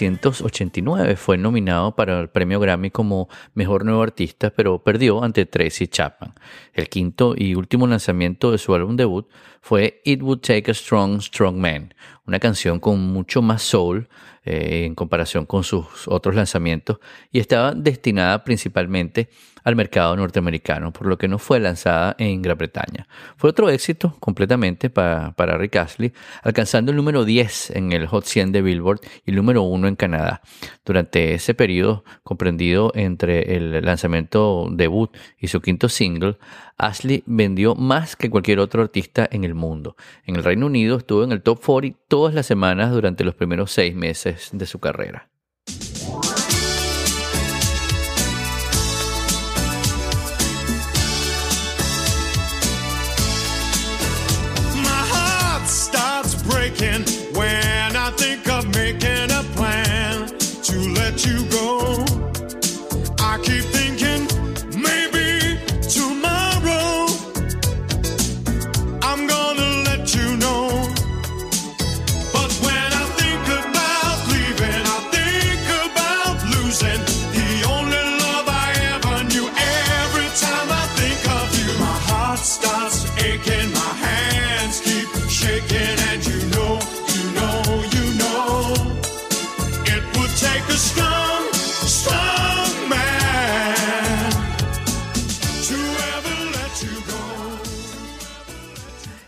1989 0.00 1.16
fue 1.16 1.38
nominado 1.38 1.94
para 1.94 2.20
el 2.20 2.28
premio 2.28 2.58
Grammy 2.58 2.90
como 2.90 3.28
Mejor 3.54 3.84
Nuevo 3.84 4.02
Artista, 4.02 4.50
pero 4.50 4.82
perdió 4.82 5.22
ante 5.22 5.46
Tracy 5.46 5.86
Chapman. 5.86 6.34
El 6.72 6.88
quinto 6.88 7.34
y 7.36 7.54
último 7.54 7.86
lanzamiento 7.86 8.50
de 8.50 8.58
su 8.58 8.74
álbum 8.74 8.96
debut 8.96 9.28
fue 9.60 10.00
It 10.04 10.20
Would 10.22 10.40
Take 10.40 10.70
a 10.70 10.74
Strong, 10.74 11.22
Strong 11.22 11.56
Man, 11.56 11.94
una 12.26 12.38
canción 12.38 12.80
con 12.80 13.00
mucho 13.00 13.42
más 13.42 13.62
soul 13.62 14.08
eh, 14.44 14.84
en 14.84 14.94
comparación 14.94 15.46
con 15.46 15.64
sus 15.64 15.86
otros 16.06 16.34
lanzamientos 16.34 16.98
y 17.30 17.38
estaba 17.38 17.72
destinada 17.72 18.44
principalmente 18.44 19.28
al 19.64 19.76
mercado 19.76 20.14
norteamericano, 20.14 20.92
por 20.92 21.06
lo 21.06 21.16
que 21.16 21.26
no 21.26 21.38
fue 21.38 21.58
lanzada 21.58 22.14
en 22.18 22.42
Gran 22.42 22.58
Bretaña. 22.58 23.08
Fue 23.38 23.48
otro 23.48 23.70
éxito 23.70 24.14
completamente 24.20 24.90
para, 24.90 25.32
para 25.32 25.56
Rick 25.56 25.76
Astley, 25.76 26.12
alcanzando 26.42 26.90
el 26.90 26.96
número 26.96 27.24
10 27.24 27.70
en 27.70 27.92
el 27.92 28.06
Hot 28.06 28.26
100 28.26 28.52
de 28.52 28.60
Billboard 28.60 29.00
y 29.24 29.30
el 29.30 29.36
número 29.36 29.62
1 29.62 29.88
en 29.88 29.96
Canadá. 29.96 30.42
Durante 30.84 31.32
ese 31.32 31.54
periodo 31.54 32.04
comprendido 32.22 32.92
entre 32.94 33.56
el 33.56 33.82
lanzamiento 33.82 34.68
debut 34.70 35.10
y 35.38 35.48
su 35.48 35.62
quinto 35.62 35.88
single, 35.88 36.36
Ashley 36.76 37.22
vendió 37.26 37.74
más 37.74 38.16
que 38.16 38.30
cualquier 38.30 38.58
otro 38.58 38.82
artista 38.82 39.28
en 39.30 39.44
el 39.44 39.54
mundo. 39.54 39.96
En 40.24 40.36
el 40.36 40.44
Reino 40.44 40.66
Unido 40.66 40.96
estuvo 40.96 41.24
en 41.24 41.32
el 41.32 41.42
top 41.42 41.60
40 41.64 41.98
todas 42.08 42.34
las 42.34 42.46
semanas 42.46 42.92
durante 42.92 43.24
los 43.24 43.34
primeros 43.34 43.70
seis 43.70 43.94
meses 43.94 44.50
de 44.52 44.66
su 44.66 44.78
carrera. 44.78 45.30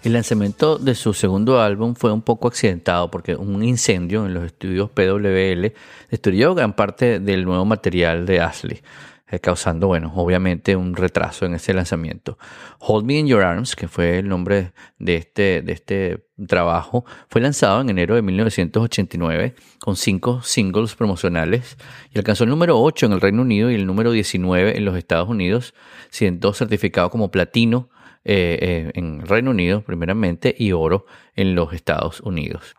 El 0.07 0.13
lanzamiento 0.13 0.79
de 0.79 0.95
su 0.95 1.15
segundo 1.15 1.61
álbum 1.61 1.97
fue 1.97 2.13
un 2.13 2.23
poco 2.23 2.47
accidentado 2.47 3.11
porque 3.11 3.35
un 3.35 3.65
incendio 3.65 4.25
en 4.25 4.35
los 4.35 4.45
estudios 4.45 4.89
PWL 4.91 5.73
destruyó 6.09 6.55
gran 6.55 6.75
parte 6.75 7.19
del 7.19 7.45
nuevo 7.45 7.65
material 7.65 8.25
de 8.25 8.39
Ashley, 8.39 8.83
eh, 9.27 9.41
causando, 9.41 9.89
bueno, 9.89 10.13
obviamente 10.15 10.77
un 10.77 10.95
retraso 10.95 11.45
en 11.45 11.55
ese 11.55 11.75
lanzamiento. 11.75 12.39
Hold 12.79 13.05
Me 13.05 13.19
in 13.19 13.27
Your 13.27 13.43
Arms, 13.43 13.75
que 13.75 13.89
fue 13.89 14.21
el 14.21 14.29
nombre 14.29 14.71
de 15.01 15.17
este, 15.17 15.63
de 15.63 15.73
este 15.73 16.29
trabajo, 16.47 17.05
fue 17.29 17.41
lanzado 17.41 17.81
en 17.81 17.91
enero 17.91 18.15
de 18.15 18.23
1989 18.23 19.57
con 19.81 19.97
cinco 19.97 20.41
singles 20.41 20.95
promocionales 20.95 21.77
y 22.15 22.19
alcanzó 22.19 22.45
el 22.45 22.51
número 22.51 22.81
8 22.81 23.07
en 23.07 23.13
el 23.13 23.21
Reino 23.21 23.43
Unido 23.43 23.73
y 23.73 23.75
el 23.75 23.87
número 23.87 24.13
19 24.13 24.79
en 24.79 24.85
los 24.85 24.97
Estados 24.97 25.29
Unidos, 25.29 25.75
siendo 26.11 26.53
certificado 26.53 27.11
como 27.11 27.33
platino 27.33 27.89
eh, 28.29 28.59
eh, 28.61 28.91
en 28.95 29.25
Reino 29.25 29.53
Unido 29.53 29.83
primeramente 29.83 30.53
y 30.59 30.73
oro 30.73 31.07
en 31.37 31.55
los 31.55 31.73
Estados 31.73 32.21
Unidos. 32.21 32.75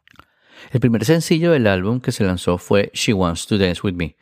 El 0.72 0.82
primer 0.82 1.06
sencillo 1.06 1.52
del 1.52 1.68
álbum 1.68 2.02
que 2.02 2.12
se 2.12 2.26
lanzó 2.26 2.58
fue 2.58 2.92
She 2.94 3.14
Wants 3.14 3.48
to 3.48 3.58
Dance 3.58 3.80
With 3.82 3.94
Me, 3.94 4.18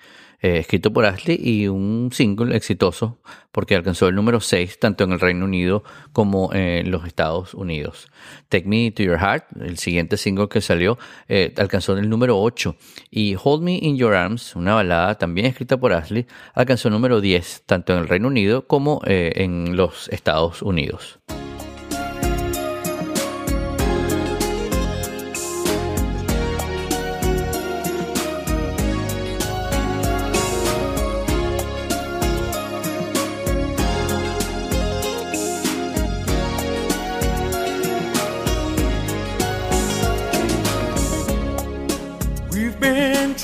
eh, 0.46 0.60
escrito 0.60 0.94
por 0.94 1.08
Ashley 1.08 1.40
y 1.42 1.68
un 1.68 2.12
single 2.14 2.56
exitoso 2.56 3.18
porque 3.52 3.74
alcanzó 3.74 4.08
el 4.08 4.14
número 4.14 4.40
6 4.40 4.78
tanto 4.78 5.04
en 5.04 5.14
el 5.14 5.20
Reino 5.20 5.46
Unido 5.46 5.84
como 6.14 6.54
en 6.54 6.92
los 6.92 7.08
Estados 7.08 7.56
Unidos. 7.56 8.12
Take 8.50 8.68
Me 8.68 8.92
to 8.92 9.02
Your 9.02 9.18
Heart, 9.18 9.46
el 9.60 9.80
siguiente 9.80 10.18
single 10.18 10.48
que 10.48 10.62
salió, 10.62 11.00
eh, 11.28 11.52
alcanzó 11.58 11.98
el 11.98 12.08
número 12.08 12.40
8 12.40 12.76
y 13.10 13.36
Hold 13.44 13.64
Me 13.64 13.80
in 13.82 13.98
Your 13.98 14.14
Arms, 14.14 14.56
una 14.56 14.76
balada 14.76 15.18
también 15.18 15.48
escrita 15.48 15.78
por 15.78 15.94
Ashley, 15.94 16.28
alcanzó 16.54 16.90
el 16.90 16.94
número 16.94 17.22
10 17.22 17.64
tanto 17.66 17.94
en 17.94 18.00
el 18.02 18.08
Reino 18.08 18.28
Unido 18.28 18.68
como 18.68 19.02
eh, 19.08 19.32
en 19.38 19.76
los 19.76 20.10
Estados 20.10 20.62
Unidos. 20.62 21.18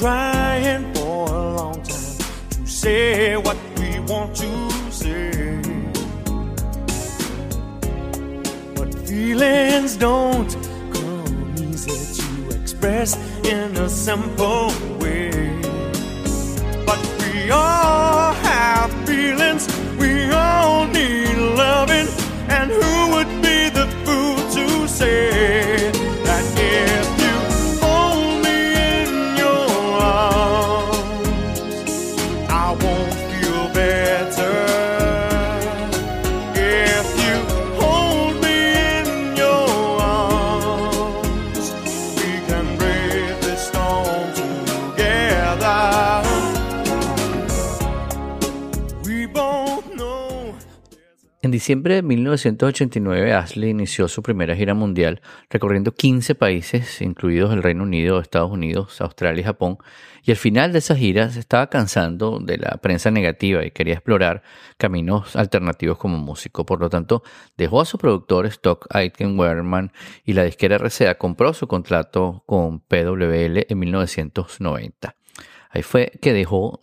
Trying 0.02 0.92
for 0.96 1.28
a 1.30 1.54
long 1.54 1.76
time 1.84 2.18
to 2.50 2.66
say 2.66 3.38
what 3.38 3.56
we 3.78 4.00
want 4.00 4.36
to 4.36 4.50
say. 4.90 5.62
But 8.74 8.96
feelings 9.08 9.98
don't 9.98 10.52
come 10.92 11.54
easy 11.56 12.00
to 12.20 12.60
express 12.60 13.16
in 13.46 13.78
a 13.78 13.88
simple 13.88 14.74
way. 14.98 15.30
But 16.84 17.00
we 17.20 17.52
all 17.52 18.34
have 18.34 18.92
feelings, 19.06 19.68
diciembre 51.62 51.94
de 51.94 52.02
1989, 52.02 53.34
Ashley 53.34 53.70
inició 53.70 54.08
su 54.08 54.24
primera 54.24 54.56
gira 54.56 54.74
mundial 54.74 55.22
recorriendo 55.48 55.92
15 55.92 56.34
países, 56.34 57.04
incluidos 57.04 57.54
el 57.54 57.62
Reino 57.62 57.84
Unido, 57.84 58.20
Estados 58.20 58.50
Unidos, 58.50 59.00
Australia 59.00 59.42
y 59.42 59.44
Japón, 59.44 59.78
y 60.24 60.32
al 60.32 60.38
final 60.38 60.74
de 60.74 60.80
esa 60.80 60.96
gira 60.96 61.30
se 61.30 61.40
estaba 61.40 61.68
cansando 61.68 62.40
de 62.40 62.58
la 62.58 62.80
prensa 62.82 63.12
negativa 63.12 63.64
y 63.64 63.70
quería 63.70 63.94
explorar 63.94 64.42
caminos 64.78 65.36
alternativos 65.36 66.00
como 66.00 66.18
músico. 66.18 66.66
Por 66.66 66.80
lo 66.80 66.90
tanto, 66.90 67.22
dejó 67.58 67.82
a 67.82 67.86
su 67.86 68.00
productor 68.00 68.48
Stock 68.48 68.88
Aitken 68.90 69.38
Werman 69.38 69.92
y 70.26 70.34
la 70.34 70.44
disquera 70.44 70.80
RCA 70.80 71.20
compró 71.20 71.54
su 71.54 71.68
contrato 71.68 72.44
con 72.48 72.80
PWL 72.80 73.68
en 73.70 73.78
1990. 73.78 75.16
Ahí 75.70 75.84
fue 75.84 76.12
que 76.24 76.34
dejó, 76.34 76.82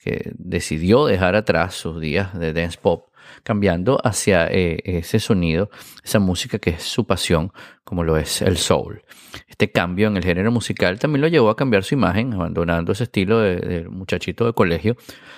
que 0.00 0.32
decidió 0.34 1.06
dejar 1.06 1.36
atrás 1.36 1.74
sus 1.74 2.00
días 2.00 2.36
de 2.36 2.52
dance 2.52 2.76
pop 2.76 3.09
cambiando 3.42 4.00
hacia 4.04 4.46
eh, 4.46 4.80
ese 4.84 5.18
sonido, 5.18 5.70
esa 6.04 6.18
música 6.18 6.58
que 6.58 6.70
es 6.70 6.82
su 6.82 7.06
pasión, 7.06 7.52
como 7.84 8.04
lo 8.04 8.16
es 8.16 8.42
el 8.42 8.56
soul. 8.56 9.02
Este 9.48 9.70
cambio 9.70 10.08
en 10.08 10.16
el 10.16 10.24
género 10.24 10.50
musical 10.50 10.98
también 10.98 11.22
lo 11.22 11.28
llevó 11.28 11.50
a 11.50 11.56
cambiar 11.56 11.84
su 11.84 11.94
imagen, 11.94 12.32
abandonando 12.32 12.92
ese 12.92 13.04
estilo 13.04 13.40
de, 13.40 13.56
de 13.56 13.88
muchachito 13.88 14.46
de 14.46 14.52
colegio, 14.52 14.96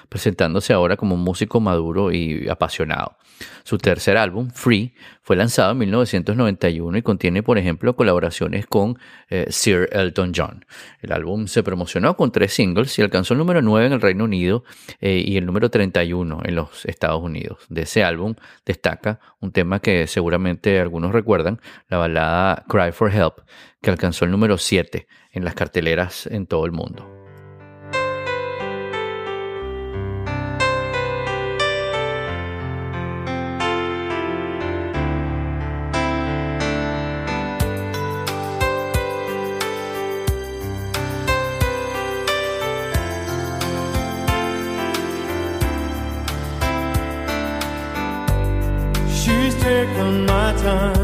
presentándose 0.09 0.73
ahora 0.73 0.97
como 0.97 1.15
un 1.15 1.23
músico 1.23 1.61
maduro 1.61 2.13
y 2.13 2.49
apasionado. 2.49 3.17
Su 3.65 3.79
tercer 3.79 4.17
álbum, 4.17 4.51
Free, 4.51 4.95
fue 5.23 5.37
lanzado 5.37 5.73
en 5.73 5.79
1991 5.79 6.99
y 6.99 7.03
contiene, 7.03 7.43
por 7.43 7.57
ejemplo, 7.57 7.95
colaboraciones 7.95 8.67
con 8.67 8.99
eh, 9.31 9.47
Sir 9.51 9.89
Elton 9.93 10.33
John. 10.35 10.65
El 11.01 11.13
álbum 11.13 11.47
se 11.47 11.63
promocionó 11.63 12.17
con 12.17 12.33
tres 12.33 12.53
singles 12.53 12.99
y 12.99 13.03
alcanzó 13.03 13.35
el 13.35 13.39
número 13.39 13.63
9 13.63 13.87
en 13.87 13.93
el 13.93 14.01
Reino 14.01 14.25
Unido 14.25 14.65
eh, 15.01 15.23
y 15.25 15.37
el 15.37 15.47
número 15.47 15.71
31 15.71 16.41
en 16.45 16.55
los 16.57 16.85
Estados 16.87 17.23
Unidos. 17.23 17.59
De 17.69 17.83
ese 17.83 18.03
álbum 18.03 18.35
destaca 18.67 19.21
un 19.41 19.53
tema 19.53 19.79
que 19.79 20.09
seguramente 20.09 20.81
algunos 20.81 21.13
recuerdan, 21.13 21.61
la 21.89 21.99
balada 21.99 22.65
Cry 22.69 22.91
for 22.91 23.15
Help, 23.15 23.39
que 23.81 23.91
alcanzó 23.91 24.25
el 24.25 24.33
número 24.33 24.59
7 24.59 25.07
en 25.33 25.45
las 25.45 25.55
carteleras 25.55 26.27
en 26.27 26.47
todo 26.47 26.67
el 26.67 26.73
mundo. 26.73 27.22
Time, 50.63 51.02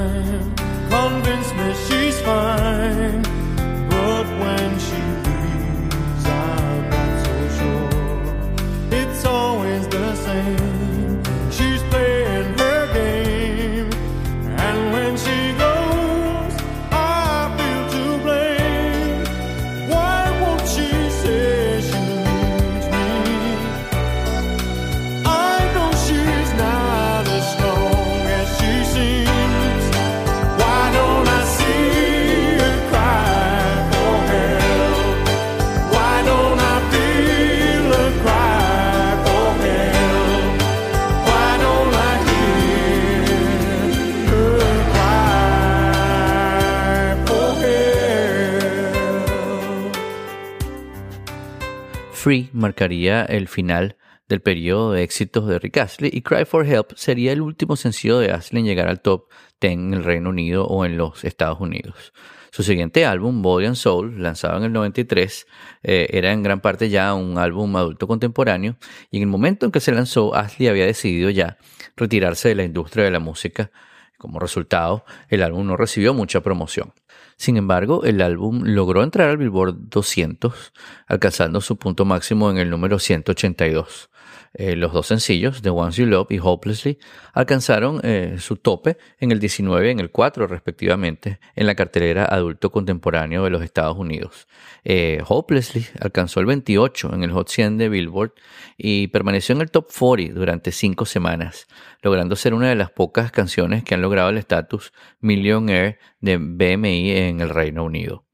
Free 52.28 52.50
marcaría 52.52 53.24
el 53.24 53.48
final 53.48 53.96
del 54.28 54.42
periodo 54.42 54.92
de 54.92 55.02
éxitos 55.02 55.48
de 55.48 55.58
Rick 55.58 55.78
Astley 55.78 56.10
y 56.12 56.20
Cry 56.20 56.44
for 56.44 56.66
Help 56.66 56.92
sería 56.94 57.32
el 57.32 57.40
último 57.40 57.74
sencillo 57.74 58.18
de 58.18 58.32
Astley 58.32 58.60
en 58.60 58.66
llegar 58.66 58.86
al 58.88 59.00
top 59.00 59.30
10 59.62 59.72
en 59.72 59.94
el 59.94 60.04
Reino 60.04 60.28
Unido 60.28 60.66
o 60.66 60.84
en 60.84 60.98
los 60.98 61.24
Estados 61.24 61.58
Unidos. 61.58 62.12
Su 62.50 62.62
siguiente 62.62 63.06
álbum, 63.06 63.40
Body 63.40 63.64
and 63.64 63.76
Soul, 63.76 64.22
lanzado 64.22 64.58
en 64.58 64.64
el 64.64 64.72
93, 64.74 65.46
eh, 65.82 66.06
era 66.10 66.30
en 66.34 66.42
gran 66.42 66.60
parte 66.60 66.90
ya 66.90 67.14
un 67.14 67.38
álbum 67.38 67.74
adulto 67.76 68.06
contemporáneo 68.06 68.76
y 69.10 69.16
en 69.16 69.22
el 69.22 69.28
momento 69.30 69.64
en 69.64 69.72
que 69.72 69.80
se 69.80 69.92
lanzó, 69.92 70.34
Astley 70.34 70.68
había 70.68 70.84
decidido 70.84 71.30
ya 71.30 71.56
retirarse 71.96 72.50
de 72.50 72.56
la 72.56 72.64
industria 72.64 73.04
de 73.04 73.10
la 73.10 73.20
música 73.20 73.70
Como 74.18 74.38
resultado, 74.38 75.06
el 75.30 75.42
álbum 75.42 75.66
no 75.66 75.78
recibió 75.78 76.12
mucha 76.12 76.42
promoción. 76.42 76.92
Sin 77.38 77.56
embargo, 77.56 78.02
el 78.02 78.20
álbum 78.20 78.62
logró 78.64 79.04
entrar 79.04 79.30
al 79.30 79.36
Billboard 79.36 79.76
200, 79.90 80.72
alcanzando 81.06 81.60
su 81.60 81.76
punto 81.76 82.04
máximo 82.04 82.50
en 82.50 82.58
el 82.58 82.68
número 82.68 82.98
182. 82.98 84.10
Eh, 84.54 84.76
los 84.76 84.92
dos 84.92 85.06
sencillos, 85.06 85.62
The 85.62 85.70
Ones 85.70 85.96
You 85.96 86.06
Love 86.06 86.30
y 86.30 86.38
Hopelessly, 86.42 86.98
alcanzaron 87.32 88.00
eh, 88.02 88.36
su 88.38 88.56
tope 88.56 88.96
en 89.18 89.30
el 89.30 89.40
19 89.40 89.88
y 89.88 89.90
en 89.90 90.00
el 90.00 90.10
4 90.10 90.46
respectivamente 90.46 91.38
en 91.54 91.66
la 91.66 91.74
cartelera 91.74 92.24
adulto 92.24 92.70
contemporáneo 92.70 93.44
de 93.44 93.50
los 93.50 93.62
Estados 93.62 93.96
Unidos. 93.98 94.48
Eh, 94.84 95.22
Hopelessly 95.26 95.86
alcanzó 96.00 96.40
el 96.40 96.46
28 96.46 97.14
en 97.14 97.24
el 97.24 97.32
Hot 97.32 97.48
100 97.48 97.78
de 97.78 97.88
Billboard 97.88 98.32
y 98.76 99.08
permaneció 99.08 99.54
en 99.54 99.60
el 99.60 99.70
top 99.70 99.90
40 99.96 100.34
durante 100.34 100.72
cinco 100.72 101.04
semanas, 101.04 101.66
logrando 102.02 102.36
ser 102.36 102.54
una 102.54 102.68
de 102.68 102.74
las 102.74 102.90
pocas 102.90 103.30
canciones 103.30 103.84
que 103.84 103.94
han 103.94 104.02
logrado 104.02 104.30
el 104.30 104.38
estatus 104.38 104.92
Millionaire 105.20 105.98
de 106.20 106.38
BMI 106.38 107.10
en 107.12 107.40
el 107.40 107.50
Reino 107.50 107.84
Unido. 107.84 108.24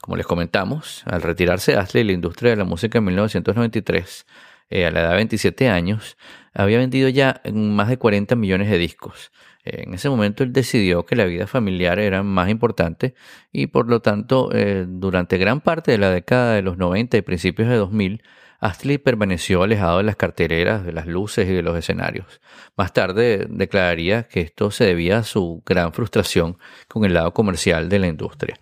Como 0.00 0.16
les 0.16 0.26
comentamos, 0.26 1.02
al 1.04 1.20
retirarse 1.20 1.76
Astley 1.76 2.02
de 2.02 2.06
la 2.06 2.12
industria 2.12 2.50
de 2.50 2.56
la 2.56 2.64
música 2.64 2.98
en 2.98 3.04
1993, 3.04 4.26
eh, 4.70 4.86
a 4.86 4.90
la 4.90 5.00
edad 5.00 5.10
de 5.10 5.16
27 5.16 5.68
años, 5.68 6.16
había 6.54 6.78
vendido 6.78 7.08
ya 7.08 7.42
más 7.52 7.88
de 7.88 7.98
40 7.98 8.36
millones 8.36 8.70
de 8.70 8.78
discos. 8.78 9.30
Eh, 9.64 9.84
en 9.86 9.94
ese 9.94 10.08
momento 10.08 10.42
él 10.42 10.52
decidió 10.52 11.04
que 11.04 11.16
la 11.16 11.24
vida 11.24 11.46
familiar 11.46 11.98
era 11.98 12.22
más 12.22 12.48
importante 12.48 13.14
y 13.52 13.66
por 13.66 13.88
lo 13.88 14.00
tanto 14.00 14.50
eh, 14.52 14.86
durante 14.88 15.36
gran 15.38 15.60
parte 15.60 15.92
de 15.92 15.98
la 15.98 16.10
década 16.10 16.54
de 16.54 16.62
los 16.62 16.78
90 16.78 17.18
y 17.18 17.22
principios 17.22 17.68
de 17.68 17.76
2000 17.76 18.22
Astley 18.60 18.98
permaneció 18.98 19.62
alejado 19.62 19.98
de 19.98 20.04
las 20.04 20.16
cartereras, 20.16 20.84
de 20.84 20.92
las 20.92 21.06
luces 21.06 21.48
y 21.48 21.52
de 21.52 21.62
los 21.62 21.76
escenarios. 21.76 22.40
Más 22.76 22.92
tarde 22.92 23.46
declararía 23.48 24.24
que 24.24 24.42
esto 24.42 24.70
se 24.70 24.84
debía 24.84 25.18
a 25.18 25.22
su 25.22 25.62
gran 25.64 25.92
frustración 25.94 26.58
con 26.86 27.04
el 27.06 27.14
lado 27.14 27.32
comercial 27.32 27.88
de 27.88 27.98
la 27.98 28.06
industria. 28.06 28.58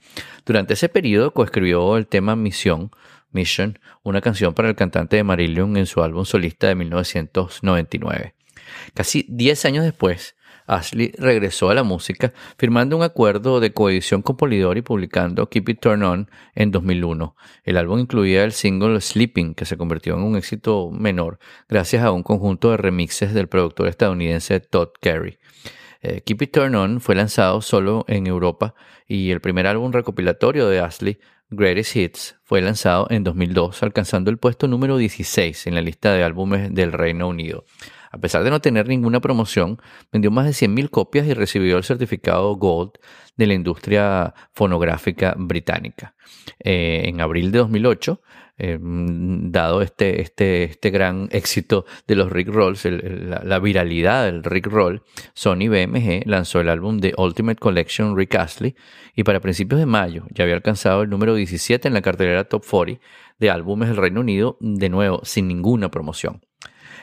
Durante 0.47 0.75
ese 0.75 0.89
periodo 0.89 1.33
coescribió 1.35 1.97
el 1.97 2.07
tema 2.07 2.37
Misión, 2.37 2.93
Mission, 3.33 3.79
una 4.03 4.21
canción 4.21 4.55
para 4.55 4.69
el 4.69 4.77
cantante 4.77 5.17
de 5.17 5.25
Marillion 5.25 5.77
en 5.77 5.87
su 5.87 6.03
álbum 6.03 6.25
solista 6.25 6.69
de 6.69 6.75
1999. 6.75 8.35
Casi 8.95 9.27
10 9.29 9.65
años 9.65 9.85
después, 9.85 10.37
Ashley 10.69 11.13
regresó 11.19 11.71
a 11.71 11.75
la 11.75 11.83
música 11.83 12.33
firmando 12.59 12.97
un 12.97 13.03
acuerdo 13.03 13.59
de 13.59 13.73
coedición 13.73 14.23
con 14.23 14.37
Polydor 14.37 14.77
y 14.77 14.83
publicando 14.83 15.49
Keep 15.49 15.69
It 15.71 15.81
Turn 15.81 16.03
On 16.03 16.31
en 16.55 16.71
2001. 16.71 17.35
El 17.65 17.79
álbum 17.79 17.99
incluía 17.99 18.45
el 18.45 18.53
single 18.53 19.01
Sleeping, 19.01 19.55
que 19.55 19.65
se 19.65 19.79
convirtió 19.79 20.15
en 20.15 20.23
un 20.23 20.37
éxito 20.37 20.91
menor 20.91 21.39
gracias 21.69 22.05
a 22.05 22.13
un 22.13 22.23
conjunto 22.23 22.71
de 22.71 22.77
remixes 22.77 23.33
del 23.33 23.49
productor 23.49 23.89
estadounidense 23.89 24.61
Todd 24.61 24.91
Carey. 25.01 25.39
Eh, 26.01 26.21
Keep 26.21 26.43
It 26.43 26.53
Turn 26.53 26.75
On 26.75 27.01
fue 27.01 27.15
lanzado 27.17 27.61
solo 27.61 28.05
en 28.07 28.27
Europa 28.27 28.75
y 29.09 29.31
el 29.31 29.41
primer 29.41 29.67
álbum 29.67 29.91
recopilatorio 29.91 30.69
de 30.69 30.81
Ashley, 30.81 31.19
Greatest 31.51 31.97
Hits, 31.97 32.37
fue 32.45 32.61
lanzado 32.61 33.07
en 33.09 33.25
2002, 33.25 33.83
alcanzando 33.83 34.31
el 34.31 34.37
puesto 34.37 34.69
número 34.69 34.99
16 34.99 35.67
en 35.67 35.75
la 35.75 35.81
lista 35.81 36.13
de 36.13 36.23
álbumes 36.23 36.75
del 36.75 36.93
Reino 36.93 37.27
Unido. 37.27 37.65
A 38.11 38.19
pesar 38.19 38.45
de 38.45 38.51
no 38.51 38.61
tener 38.61 38.87
ninguna 38.87 39.21
promoción, 39.21 39.81
vendió 40.13 40.31
más 40.31 40.45
de 40.45 40.53
100.000 40.53 40.91
copias 40.91 41.27
y 41.27 41.33
recibió 41.33 41.79
el 41.79 41.85
certificado 41.85 42.55
Gold 42.57 42.93
de 43.37 43.47
la 43.47 43.55
industria 43.55 44.35
fonográfica 44.53 45.35
británica. 45.39 46.15
Eh, 46.61 47.05
en 47.07 47.21
abril 47.23 47.51
de 47.51 47.59
2008, 47.59 48.21
eh, 48.59 48.79
dado 48.81 49.83
este, 49.83 50.21
este, 50.21 50.65
este 50.65 50.91
gran 50.91 51.29
éxito 51.31 51.87
de 52.07 52.17
los 52.17 52.31
Rick 52.31 52.49
Rolls, 52.49 52.85
la, 52.85 53.43
la 53.45 53.59
viralidad 53.59 54.25
del 54.25 54.43
Rick 54.45 54.67
Roll, 54.67 55.03
Sony 55.35 55.69
BMG 55.69 56.27
lanzó 56.27 56.61
el 56.61 56.69
álbum 56.69 57.01
The 57.01 57.15
Ultimate 57.17 57.59
Collection 57.59 58.17
Rick 58.17 58.35
Astley 58.35 58.75
y 59.15 59.25
para 59.25 59.41
principios 59.41 59.81
de 59.81 59.87
mayo 59.87 60.25
ya 60.31 60.45
había 60.45 60.57
alcanzado 60.57 61.03
el 61.03 61.11
número 61.11 61.35
17 61.35 61.89
en 61.89 61.95
la 61.95 62.03
cartelera 62.03 62.45
Top 62.45 62.65
40 62.69 63.01
de 63.39 63.51
álbumes 63.51 63.89
del 63.89 63.99
Reino 63.99 64.21
Unido, 64.21 64.57
de 64.61 64.89
nuevo 64.89 65.21
sin 65.25 65.49
ninguna 65.49 65.91
promoción. 65.91 66.41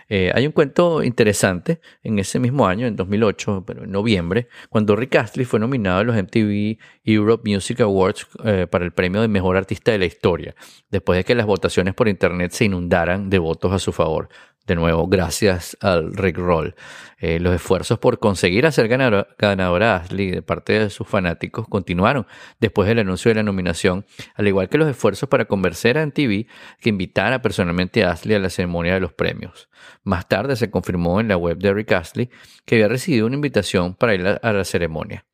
Eh, 0.08 0.32
hay 0.34 0.46
un 0.46 0.52
cuento 0.52 1.04
interesante 1.04 1.80
en 2.04 2.20
ese 2.20 2.40
mismo 2.40 2.68
año, 2.68 2.86
en 2.88 2.96
2008, 2.96 3.64
pero 3.66 3.84
en 3.84 3.92
noviembre, 3.92 4.48
cuando 4.70 4.96
Rick 4.96 5.16
Astley 5.16 5.46
fue 5.46 5.60
nominado 5.60 6.00
a 6.00 6.04
los 6.04 6.16
MTV 6.16 6.78
Europe 7.04 7.50
Music 7.50 7.82
Awards 7.82 8.28
eh, 8.44 8.68
para 8.70 8.86
el 8.86 8.92
premio 8.92 9.22
de 9.22 9.28
Mejor 9.28 9.58
Artista 9.58 9.92
de 9.92 10.00
la 10.00 10.06
Historia, 10.06 10.56
después 10.90 11.18
de 11.18 11.24
que 11.24 11.36
las 11.36 11.46
votaciones 11.46 11.94
por 11.94 12.08
internet 12.08 12.52
se 12.52 12.66
inundaran 12.66 13.30
de 13.30 13.40
votos 13.40 13.72
a 13.74 13.80
su 13.80 13.92
favor. 13.92 14.30
De 14.66 14.74
nuevo, 14.74 15.08
gracias 15.08 15.78
al 15.80 16.16
Rick 16.16 16.38
Roll. 16.38 16.74
Eh, 17.20 17.40
los 17.40 17.54
esfuerzos 17.54 18.00
por 18.00 18.18
conseguir 18.18 18.66
hacer 18.66 18.88
ganadora, 18.88 19.28
a 19.40 19.96
Ashley 19.98 20.32
de 20.32 20.42
parte 20.42 20.74
de 20.74 20.90
sus 20.90 21.08
fanáticos 21.08 21.68
continuaron 21.68 22.26
después 22.60 22.88
del 22.88 22.98
anuncio 22.98 23.30
de 23.30 23.36
la 23.36 23.44
nominación, 23.44 24.06
al 24.34 24.48
igual 24.48 24.68
que 24.68 24.80
los 24.80 24.90
esfuerzos 24.90 25.30
para 25.30 25.46
convencer 25.46 26.00
a 26.00 26.06
MTV 26.06 26.48
que 26.80 26.90
invitara 26.90 27.44
personalmente 27.44 28.04
a 28.04 28.12
Ashley 28.12 28.36
a 28.36 28.40
la 28.40 28.50
ceremonia 28.50 28.96
de 28.96 29.02
los 29.02 29.14
premios. 29.14 29.70
Más 30.04 30.28
tarde 30.28 30.56
se 30.56 30.72
confirmó 30.72 31.20
en 31.20 31.28
la 31.28 31.38
web 31.38 31.60
de 31.60 31.72
Rick 31.72 31.92
Astley 31.92 32.32
que 32.66 32.76
había 32.76 32.88
recibido 32.88 33.28
una 33.28 33.36
invitación 33.36 33.94
para 33.94 34.16
ir 34.16 34.26
a, 34.26 34.34
a 34.34 34.52
la 34.52 34.64
ceremonia. 34.64 35.26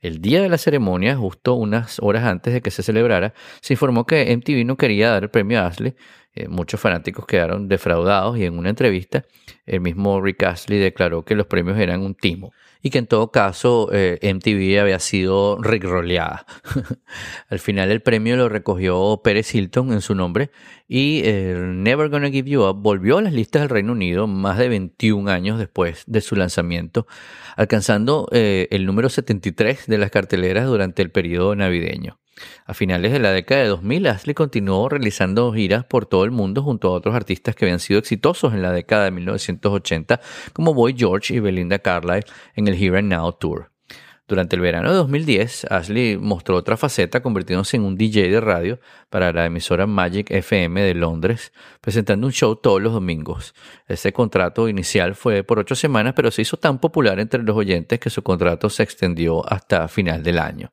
El 0.00 0.20
día 0.20 0.40
de 0.40 0.48
la 0.48 0.58
ceremonia, 0.58 1.16
justo 1.16 1.54
unas 1.54 1.98
horas 2.00 2.24
antes 2.24 2.54
de 2.54 2.62
que 2.62 2.70
se 2.70 2.82
celebrara, 2.82 3.34
se 3.60 3.74
informó 3.74 4.06
que 4.06 4.34
MTV 4.34 4.64
no 4.64 4.76
quería 4.76 5.10
dar 5.10 5.24
el 5.24 5.30
premio 5.30 5.60
a 5.60 5.66
Ashley. 5.66 5.94
Eh, 6.38 6.46
muchos 6.46 6.78
fanáticos 6.78 7.26
quedaron 7.26 7.66
defraudados 7.66 8.38
y 8.38 8.44
en 8.44 8.56
una 8.56 8.70
entrevista 8.70 9.24
el 9.66 9.80
mismo 9.80 10.20
Rick 10.20 10.44
Astley 10.44 10.78
declaró 10.78 11.24
que 11.24 11.34
los 11.34 11.48
premios 11.48 11.76
eran 11.78 12.02
un 12.02 12.14
timo 12.14 12.52
y 12.80 12.90
que 12.90 12.98
en 12.98 13.08
todo 13.08 13.32
caso 13.32 13.90
eh, 13.92 14.20
MTV 14.22 14.80
había 14.80 15.00
sido 15.00 15.60
rickroleada. 15.60 16.46
Al 17.48 17.58
final 17.58 17.90
el 17.90 18.02
premio 18.02 18.36
lo 18.36 18.48
recogió 18.48 19.20
Pérez 19.24 19.52
Hilton 19.52 19.92
en 19.92 20.00
su 20.00 20.14
nombre 20.14 20.52
y 20.86 21.22
eh, 21.24 21.56
Never 21.58 22.08
Gonna 22.08 22.30
Give 22.30 22.48
You 22.48 22.62
Up 22.62 22.80
volvió 22.80 23.18
a 23.18 23.22
las 23.22 23.32
listas 23.32 23.62
del 23.62 23.70
Reino 23.70 23.90
Unido 23.90 24.28
más 24.28 24.58
de 24.58 24.68
21 24.68 25.28
años 25.28 25.58
después 25.58 26.04
de 26.06 26.20
su 26.20 26.36
lanzamiento, 26.36 27.08
alcanzando 27.56 28.28
el 28.30 28.86
número 28.86 29.08
73 29.08 29.88
de 29.88 29.98
las 29.98 30.12
carteleras 30.12 30.66
durante 30.66 31.02
el 31.02 31.10
periodo 31.10 31.56
navideño. 31.56 32.20
A 32.66 32.74
finales 32.74 33.12
de 33.12 33.18
la 33.18 33.32
década 33.32 33.62
de 33.62 33.68
2000, 33.68 34.06
Ashley 34.06 34.34
continuó 34.34 34.88
realizando 34.88 35.52
giras 35.52 35.84
por 35.84 36.06
todo 36.06 36.24
el 36.24 36.30
mundo 36.30 36.62
junto 36.62 36.88
a 36.88 36.92
otros 36.92 37.14
artistas 37.14 37.54
que 37.54 37.64
habían 37.64 37.80
sido 37.80 37.98
exitosos 37.98 38.54
en 38.54 38.62
la 38.62 38.72
década 38.72 39.04
de 39.04 39.10
1980, 39.10 40.20
como 40.52 40.74
Boy 40.74 40.94
George 40.96 41.34
y 41.34 41.40
Belinda 41.40 41.78
Carlisle 41.78 42.30
en 42.54 42.68
el 42.68 42.74
Here 42.74 42.98
and 42.98 43.12
Now 43.12 43.32
Tour. 43.32 43.70
Durante 44.28 44.56
el 44.56 44.60
verano 44.60 44.90
de 44.90 44.96
2010, 44.96 45.68
Ashley 45.70 46.18
mostró 46.18 46.56
otra 46.56 46.76
faceta 46.76 47.22
convirtiéndose 47.22 47.78
en 47.78 47.84
un 47.84 47.96
DJ 47.96 48.28
de 48.28 48.42
radio 48.42 48.78
para 49.08 49.32
la 49.32 49.46
emisora 49.46 49.86
Magic 49.86 50.30
FM 50.30 50.82
de 50.82 50.92
Londres, 50.92 51.50
presentando 51.80 52.26
un 52.26 52.32
show 52.34 52.54
todos 52.54 52.82
los 52.82 52.92
domingos. 52.92 53.54
Ese 53.86 54.12
contrato 54.12 54.68
inicial 54.68 55.14
fue 55.14 55.44
por 55.44 55.58
ocho 55.58 55.74
semanas, 55.74 56.12
pero 56.14 56.30
se 56.30 56.42
hizo 56.42 56.58
tan 56.58 56.78
popular 56.78 57.18
entre 57.20 57.42
los 57.42 57.56
oyentes 57.56 57.98
que 57.98 58.10
su 58.10 58.22
contrato 58.22 58.68
se 58.68 58.82
extendió 58.82 59.50
hasta 59.50 59.88
final 59.88 60.22
del 60.22 60.38
año. 60.38 60.72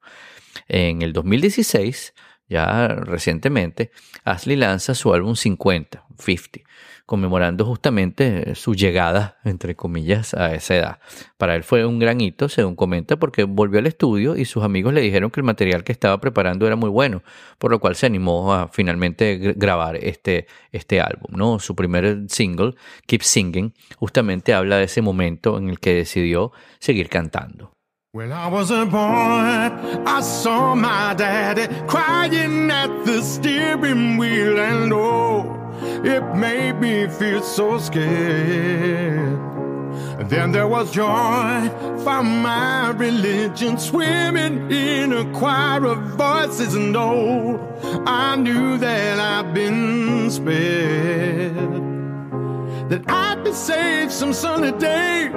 En 0.68 1.02
el 1.02 1.14
2016, 1.14 2.14
ya 2.48 2.88
recientemente, 2.88 3.92
Ashley 4.24 4.56
lanza 4.56 4.94
su 4.96 5.14
álbum 5.14 5.36
50, 5.36 6.06
50, 6.18 6.60
conmemorando 7.06 7.66
justamente 7.66 8.56
su 8.56 8.74
llegada, 8.74 9.38
entre 9.44 9.76
comillas, 9.76 10.34
a 10.34 10.54
esa 10.56 10.76
edad. 10.76 11.00
Para 11.38 11.56
él 11.56 11.64
fue 11.64 11.86
un 11.86 12.00
gran 12.00 12.20
hito, 12.22 12.50
según 12.50 12.76
comenta, 12.76 13.18
porque 13.18 13.44
volvió 13.44 13.80
al 13.80 13.86
estudio 13.88 14.36
y 14.36 14.46
sus 14.46 14.64
amigos 14.64 14.94
le 14.94 15.02
dijeron 15.02 15.30
que 15.30 15.40
el 15.40 15.44
material 15.44 15.84
que 15.84 15.92
estaba 15.92 16.20
preparando 16.20 16.66
era 16.66 16.76
muy 16.76 16.90
bueno, 16.90 17.22
por 17.60 17.70
lo 17.72 17.80
cual 17.80 17.96
se 17.96 18.08
animó 18.08 18.54
a 18.54 18.68
finalmente 18.70 19.40
gr- 19.40 19.54
grabar 19.56 19.98
este, 19.98 20.48
este 20.72 21.00
álbum. 21.00 21.32
¿no? 21.36 21.60
Su 21.60 21.76
primer 21.76 22.26
single, 22.28 22.74
Keep 23.06 23.22
Singing, 23.22 23.74
justamente 23.98 24.54
habla 24.56 24.78
de 24.78 24.86
ese 24.86 25.02
momento 25.04 25.58
en 25.60 25.70
el 25.70 25.80
que 25.80 25.94
decidió 25.94 26.52
seguir 26.80 27.10
cantando. 27.10 27.75
When 28.16 28.32
I 28.32 28.48
was 28.48 28.72
a 28.72 28.86
boy, 28.86 28.98
I 28.98 30.22
saw 30.22 30.74
my 30.74 31.14
daddy 31.16 31.68
crying 31.86 32.72
at 32.72 33.04
the 33.04 33.22
steering 33.22 34.16
wheel, 34.16 34.58
and 34.58 34.94
oh, 34.94 35.82
it 36.02 36.24
made 36.34 36.80
me 36.80 37.10
feel 37.10 37.42
so 37.44 37.78
scared. 37.78 39.38
Then 40.30 40.54
there 40.54 40.66
was 40.66 40.92
joy 40.92 41.70
from 42.06 42.42
my 42.42 42.92
religion 42.92 43.78
swimming 43.78 44.72
in 44.72 45.12
a 45.12 45.30
choir 45.34 45.84
of 45.86 46.00
voices, 46.16 46.74
and 46.74 46.96
oh, 46.96 47.60
I 48.08 48.38
knew 48.38 48.78
that 48.78 49.20
I'd 49.20 49.54
been 49.54 50.32
spared 50.32 51.84
that 52.90 53.04
I'd 53.10 53.44
be 53.44 53.52
saved 53.52 54.12
some 54.14 54.32
sunny 54.32 54.72
day, 54.72 55.32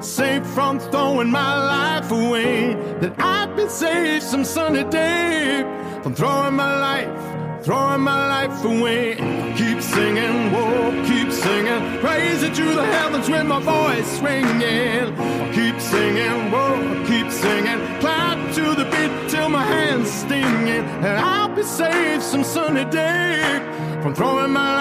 saved 0.00 0.46
from 0.46 0.78
throwing 0.78 1.30
my 1.30 1.54
life 1.76 2.10
away. 2.10 2.74
That 3.00 3.14
I'd 3.18 3.56
be 3.56 3.68
saved 3.68 4.24
some 4.24 4.44
sunny 4.44 4.84
day 4.84 5.62
from 6.02 6.14
throwing 6.14 6.54
my 6.54 6.78
life 6.80 7.36
throwing 7.66 8.00
my 8.00 8.28
life 8.28 8.64
away. 8.64 9.16
Keep 9.56 9.82
singing, 9.82 10.52
whoa, 10.52 10.92
keep 11.04 11.32
singing, 11.32 11.98
praise 11.98 12.44
it 12.44 12.54
to 12.54 12.62
the 12.62 12.86
heavens 12.86 13.28
with 13.28 13.44
my 13.44 13.58
voice 13.58 14.20
ringing. 14.20 15.08
Keep 15.52 15.80
singing, 15.80 16.52
whoa, 16.52 17.04
keep 17.08 17.28
singing, 17.28 17.80
clap 17.98 18.38
to 18.54 18.62
the 18.80 18.84
beat 18.84 19.28
till 19.28 19.48
my 19.48 19.64
hands 19.64 20.08
stinging, 20.08 20.84
and 21.06 21.18
I'll 21.18 21.48
be 21.48 21.64
saved 21.64 22.22
some 22.22 22.44
sunny 22.44 22.84
day 22.84 23.60
from 24.00 24.14
throwing 24.14 24.52
my 24.52 24.75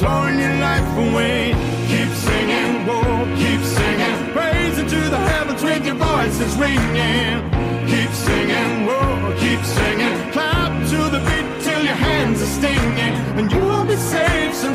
throwing 0.00 0.40
your 0.40 0.56
life 0.56 0.90
away. 0.96 1.52
Keep 1.92 2.12
singing, 2.26 2.86
whoa, 2.88 3.04
keep 3.36 3.62
singing, 3.76 4.18
praising 4.32 4.88
to 4.88 5.00
the 5.14 5.20
heavens 5.30 5.62
with 5.62 5.84
your 5.84 5.96
voices 5.96 6.56
ringing. 6.56 7.36
Keep 7.92 8.12
singing, 8.26 8.86
whoa, 8.88 9.36
keep 9.38 9.62
singing, 9.62 10.14
clap 10.32 10.72
to 10.92 11.00
the 11.14 11.20
beat 11.28 11.48
till 11.64 11.82
your 11.84 12.00
hands 12.08 12.40
are 12.40 12.52
stinging, 12.58 13.14
and 13.38 13.52
you'll 13.52 13.84
be 13.84 13.96
saved 13.96 14.54
some 14.54 14.74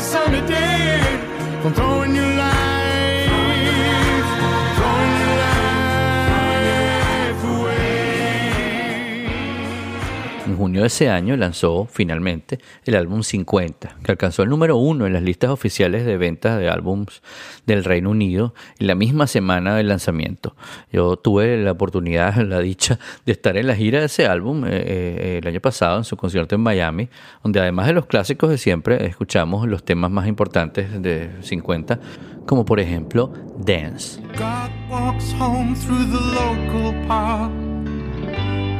junio 10.75 10.81
de 10.81 10.87
ese 10.87 11.09
año 11.09 11.37
lanzó 11.37 11.87
finalmente 11.89 12.59
el 12.83 12.95
álbum 12.95 13.23
50, 13.23 13.97
que 14.03 14.11
alcanzó 14.11 14.43
el 14.43 14.49
número 14.49 14.75
uno 14.75 15.05
en 15.07 15.13
las 15.13 15.23
listas 15.23 15.49
oficiales 15.49 16.05
de 16.05 16.17
ventas 16.17 16.59
de 16.59 16.69
álbums 16.69 17.21
del 17.65 17.85
Reino 17.85 18.09
Unido 18.09 18.53
en 18.77 18.87
la 18.87 18.95
misma 18.95 19.25
semana 19.25 19.77
del 19.77 19.87
lanzamiento. 19.87 20.53
Yo 20.91 21.15
tuve 21.15 21.55
la 21.63 21.71
oportunidad, 21.71 22.35
la 22.43 22.59
dicha 22.59 22.99
de 23.25 23.31
estar 23.31 23.55
en 23.55 23.67
la 23.67 23.75
gira 23.75 23.99
de 24.01 24.07
ese 24.07 24.25
álbum 24.25 24.65
eh, 24.65 24.69
eh, 24.71 25.39
el 25.41 25.47
año 25.47 25.61
pasado 25.61 25.99
en 25.99 26.03
su 26.03 26.17
concierto 26.17 26.55
en 26.55 26.61
Miami, 26.61 27.07
donde 27.41 27.61
además 27.61 27.87
de 27.87 27.93
los 27.93 28.05
clásicos 28.05 28.49
de 28.49 28.57
siempre, 28.57 29.05
escuchamos 29.05 29.69
los 29.69 29.85
temas 29.85 30.11
más 30.11 30.27
importantes 30.27 31.01
de 31.01 31.29
50, 31.41 31.99
como 32.45 32.65
por 32.65 32.81
ejemplo 32.81 33.31
Dance. 33.59 34.19
God 34.37 34.71
walks 34.89 35.31
home 35.39 35.73
through 35.73 36.05
the 36.11 36.19
local 36.35 36.93
park. 37.07 37.84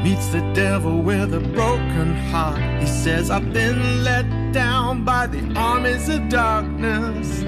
Meets 0.06 0.28
the 0.28 0.42
devil 0.54 1.02
with 1.02 1.34
a 1.34 1.40
broken 1.40 2.14
heart. 2.30 2.60
He 2.80 2.86
says, 2.86 3.32
I've 3.32 3.52
been 3.52 4.04
let 4.04 4.54
down 4.54 5.04
by 5.04 5.26
the 5.26 5.42
armies 5.56 6.10
of 6.10 6.30
darkness. 6.30 7.44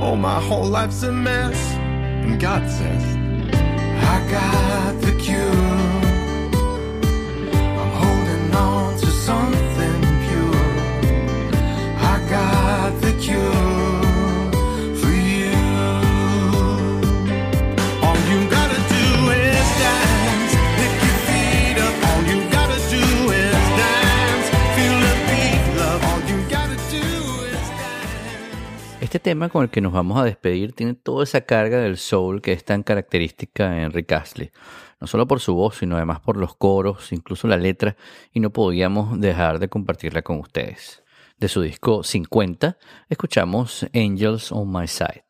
Oh, 0.00 0.16
my 0.16 0.40
whole 0.40 0.64
life's 0.64 1.04
a 1.04 1.12
mess. 1.12 1.56
And 2.24 2.40
God 2.40 2.68
says, 2.68 3.04
I 4.14 4.16
got 4.36 5.00
the 5.00 5.12
cure. 5.16 5.38
I'm 7.80 7.92
holding 8.02 8.52
on 8.52 8.98
to 8.98 9.06
something 9.06 10.00
pure. 10.26 10.64
I 12.12 12.14
got 12.28 13.00
the 13.00 13.12
cure 13.20 13.61
Este 29.12 29.20
tema 29.20 29.50
con 29.50 29.64
el 29.64 29.68
que 29.68 29.82
nos 29.82 29.92
vamos 29.92 30.18
a 30.18 30.24
despedir 30.24 30.72
tiene 30.72 30.94
toda 30.94 31.24
esa 31.24 31.42
carga 31.42 31.76
del 31.80 31.98
soul 31.98 32.40
que 32.40 32.54
es 32.54 32.64
tan 32.64 32.82
característica 32.82 33.82
en 33.82 33.92
Rick 33.92 34.10
Astley. 34.12 34.50
No 35.02 35.06
solo 35.06 35.28
por 35.28 35.38
su 35.38 35.54
voz, 35.54 35.76
sino 35.76 35.96
además 35.96 36.20
por 36.20 36.38
los 36.38 36.56
coros, 36.56 37.12
incluso 37.12 37.46
la 37.46 37.58
letra, 37.58 37.94
y 38.32 38.40
no 38.40 38.48
podíamos 38.48 39.20
dejar 39.20 39.58
de 39.58 39.68
compartirla 39.68 40.22
con 40.22 40.38
ustedes. 40.38 41.02
De 41.36 41.48
su 41.48 41.60
disco 41.60 42.02
50, 42.02 42.78
escuchamos 43.10 43.86
Angels 43.92 44.50
on 44.50 44.72
My 44.72 44.88
Side. 44.88 45.26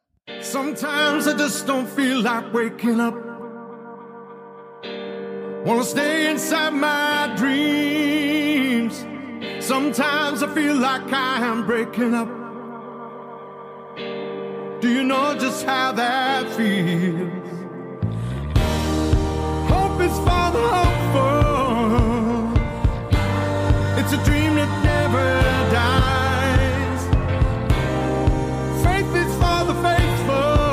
Do 14.82 14.88
you 14.90 15.04
know 15.04 15.38
just 15.38 15.64
how 15.64 15.92
that 15.92 16.48
feels? 16.56 17.30
Hope 19.70 20.00
is 20.02 20.16
for 20.26 20.46
the 20.56 20.64
hopeful. 20.76 22.50
It's 24.00 24.12
a 24.12 24.20
dream 24.24 24.56
that 24.56 24.72
never 24.82 25.28
dies. 25.78 27.02
Faith 28.84 29.14
is 29.22 29.32
for 29.42 29.60
the 29.70 29.76
faithful. 29.86 30.64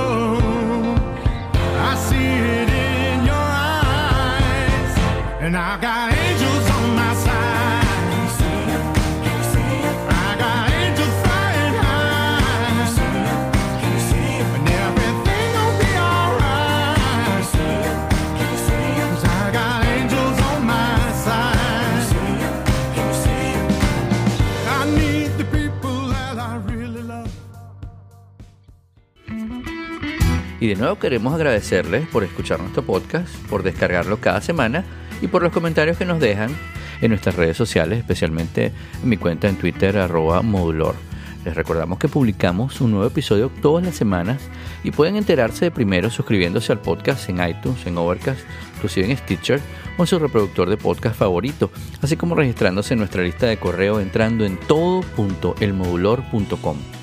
I 1.89 1.93
see 2.07 2.29
it 2.57 2.69
in 2.89 3.17
your 3.31 3.47
eyes. 3.75 4.93
And 5.39 5.53
I 5.55 5.77
got 5.79 5.98
Y 30.59 30.67
de 30.67 30.75
nuevo 30.75 30.99
queremos 30.99 31.33
agradecerles 31.33 32.07
por 32.07 32.23
escuchar 32.23 32.59
nuestro 32.59 32.83
podcast, 32.83 33.33
por 33.47 33.63
descargarlo 33.63 34.19
cada 34.19 34.41
semana 34.41 34.83
y 35.21 35.27
por 35.27 35.41
los 35.41 35.53
comentarios 35.53 35.97
que 35.97 36.05
nos 36.05 36.19
dejan 36.19 36.51
en 37.01 37.09
nuestras 37.09 37.35
redes 37.35 37.57
sociales, 37.57 37.99
especialmente 37.99 38.71
en 39.01 39.09
mi 39.09 39.17
cuenta 39.17 39.47
en 39.47 39.55
Twitter, 39.55 39.97
arroba 39.97 40.41
modulor. 40.41 40.95
Les 41.45 41.55
recordamos 41.55 41.99
que 41.99 42.09
publicamos 42.09 42.81
un 42.81 42.91
nuevo 42.91 43.07
episodio 43.07 43.49
todas 43.61 43.85
las 43.85 43.95
semanas 43.95 44.41
y 44.83 44.91
pueden 44.91 45.15
enterarse 45.15 45.63
de 45.65 45.71
primero 45.71 46.09
suscribiéndose 46.09 46.73
al 46.73 46.81
podcast 46.81 47.29
en 47.29 47.47
iTunes, 47.47 47.87
en 47.87 47.97
Overcast, 47.97 48.41
inclusive 48.75 49.09
en 49.09 49.15
Stitcher 49.17 49.61
o 49.97 50.03
en 50.03 50.07
su 50.07 50.19
reproductor 50.19 50.69
de 50.69 50.75
podcast 50.75 51.15
favorito, 51.15 51.71
así 52.01 52.17
como 52.17 52.35
registrándose 52.35 52.93
en 52.93 52.99
nuestra 52.99 53.23
lista 53.23 53.47
de 53.47 53.55
correo 53.57 54.01
entrando 54.01 54.45
en 54.45 54.57
todo.elmodulor.com. 54.57 56.98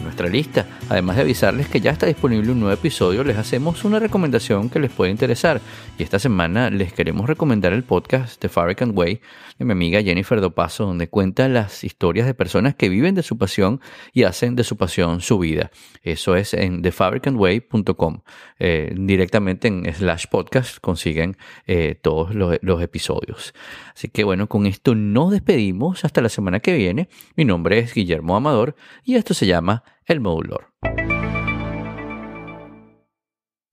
En 0.00 0.04
nuestra 0.04 0.30
lista, 0.30 0.66
además 0.88 1.16
de 1.16 1.22
avisarles 1.22 1.68
que 1.68 1.78
ya 1.78 1.90
está 1.90 2.06
disponible 2.06 2.52
un 2.52 2.60
nuevo 2.60 2.72
episodio, 2.72 3.22
les 3.22 3.36
hacemos 3.36 3.84
una 3.84 3.98
recomendación 3.98 4.70
que 4.70 4.78
les 4.78 4.90
puede 4.90 5.10
interesar. 5.10 5.60
Y 5.98 6.02
esta 6.02 6.18
semana 6.18 6.70
les 6.70 6.94
queremos 6.94 7.28
recomendar 7.28 7.74
el 7.74 7.84
podcast 7.84 8.40
The 8.40 8.48
Farrakhan 8.48 8.92
Way 8.96 9.20
de 9.58 9.64
mi 9.66 9.72
amiga 9.72 10.02
Jennifer 10.02 10.40
Dopaso, 10.40 10.86
donde 10.86 11.10
cuenta 11.10 11.50
las 11.50 11.84
historias 11.84 12.26
de 12.26 12.32
personas 12.32 12.74
que 12.74 12.88
viven 12.88 13.14
de 13.14 13.22
su 13.22 13.36
pasión 13.36 13.82
y 14.14 14.22
hacen 14.22 14.56
de 14.56 14.64
su 14.64 14.78
pasión 14.78 15.20
su 15.20 15.38
vida. 15.38 15.70
Eso 16.02 16.34
es 16.34 16.54
en 16.54 16.80
thefarrakhanway.com. 16.80 18.20
Eh, 18.58 18.94
directamente 18.96 19.68
en 19.68 19.92
slash 19.92 20.28
podcast 20.30 20.78
consiguen 20.80 21.36
eh, 21.66 21.94
todos 22.00 22.34
los, 22.34 22.56
los 22.62 22.80
episodios. 22.80 23.52
Así 23.94 24.08
que 24.08 24.24
bueno, 24.24 24.48
con 24.48 24.64
esto 24.64 24.94
nos 24.94 25.30
despedimos 25.30 26.06
hasta 26.06 26.22
la 26.22 26.30
semana 26.30 26.60
que 26.60 26.72
viene. 26.72 27.10
Mi 27.36 27.44
nombre 27.44 27.80
es 27.80 27.92
Guillermo 27.92 28.34
Amador 28.34 28.76
y 29.04 29.16
esto 29.16 29.34
se 29.34 29.44
llama 29.44 29.84
El 30.10 30.18
Modulor. 30.18 30.66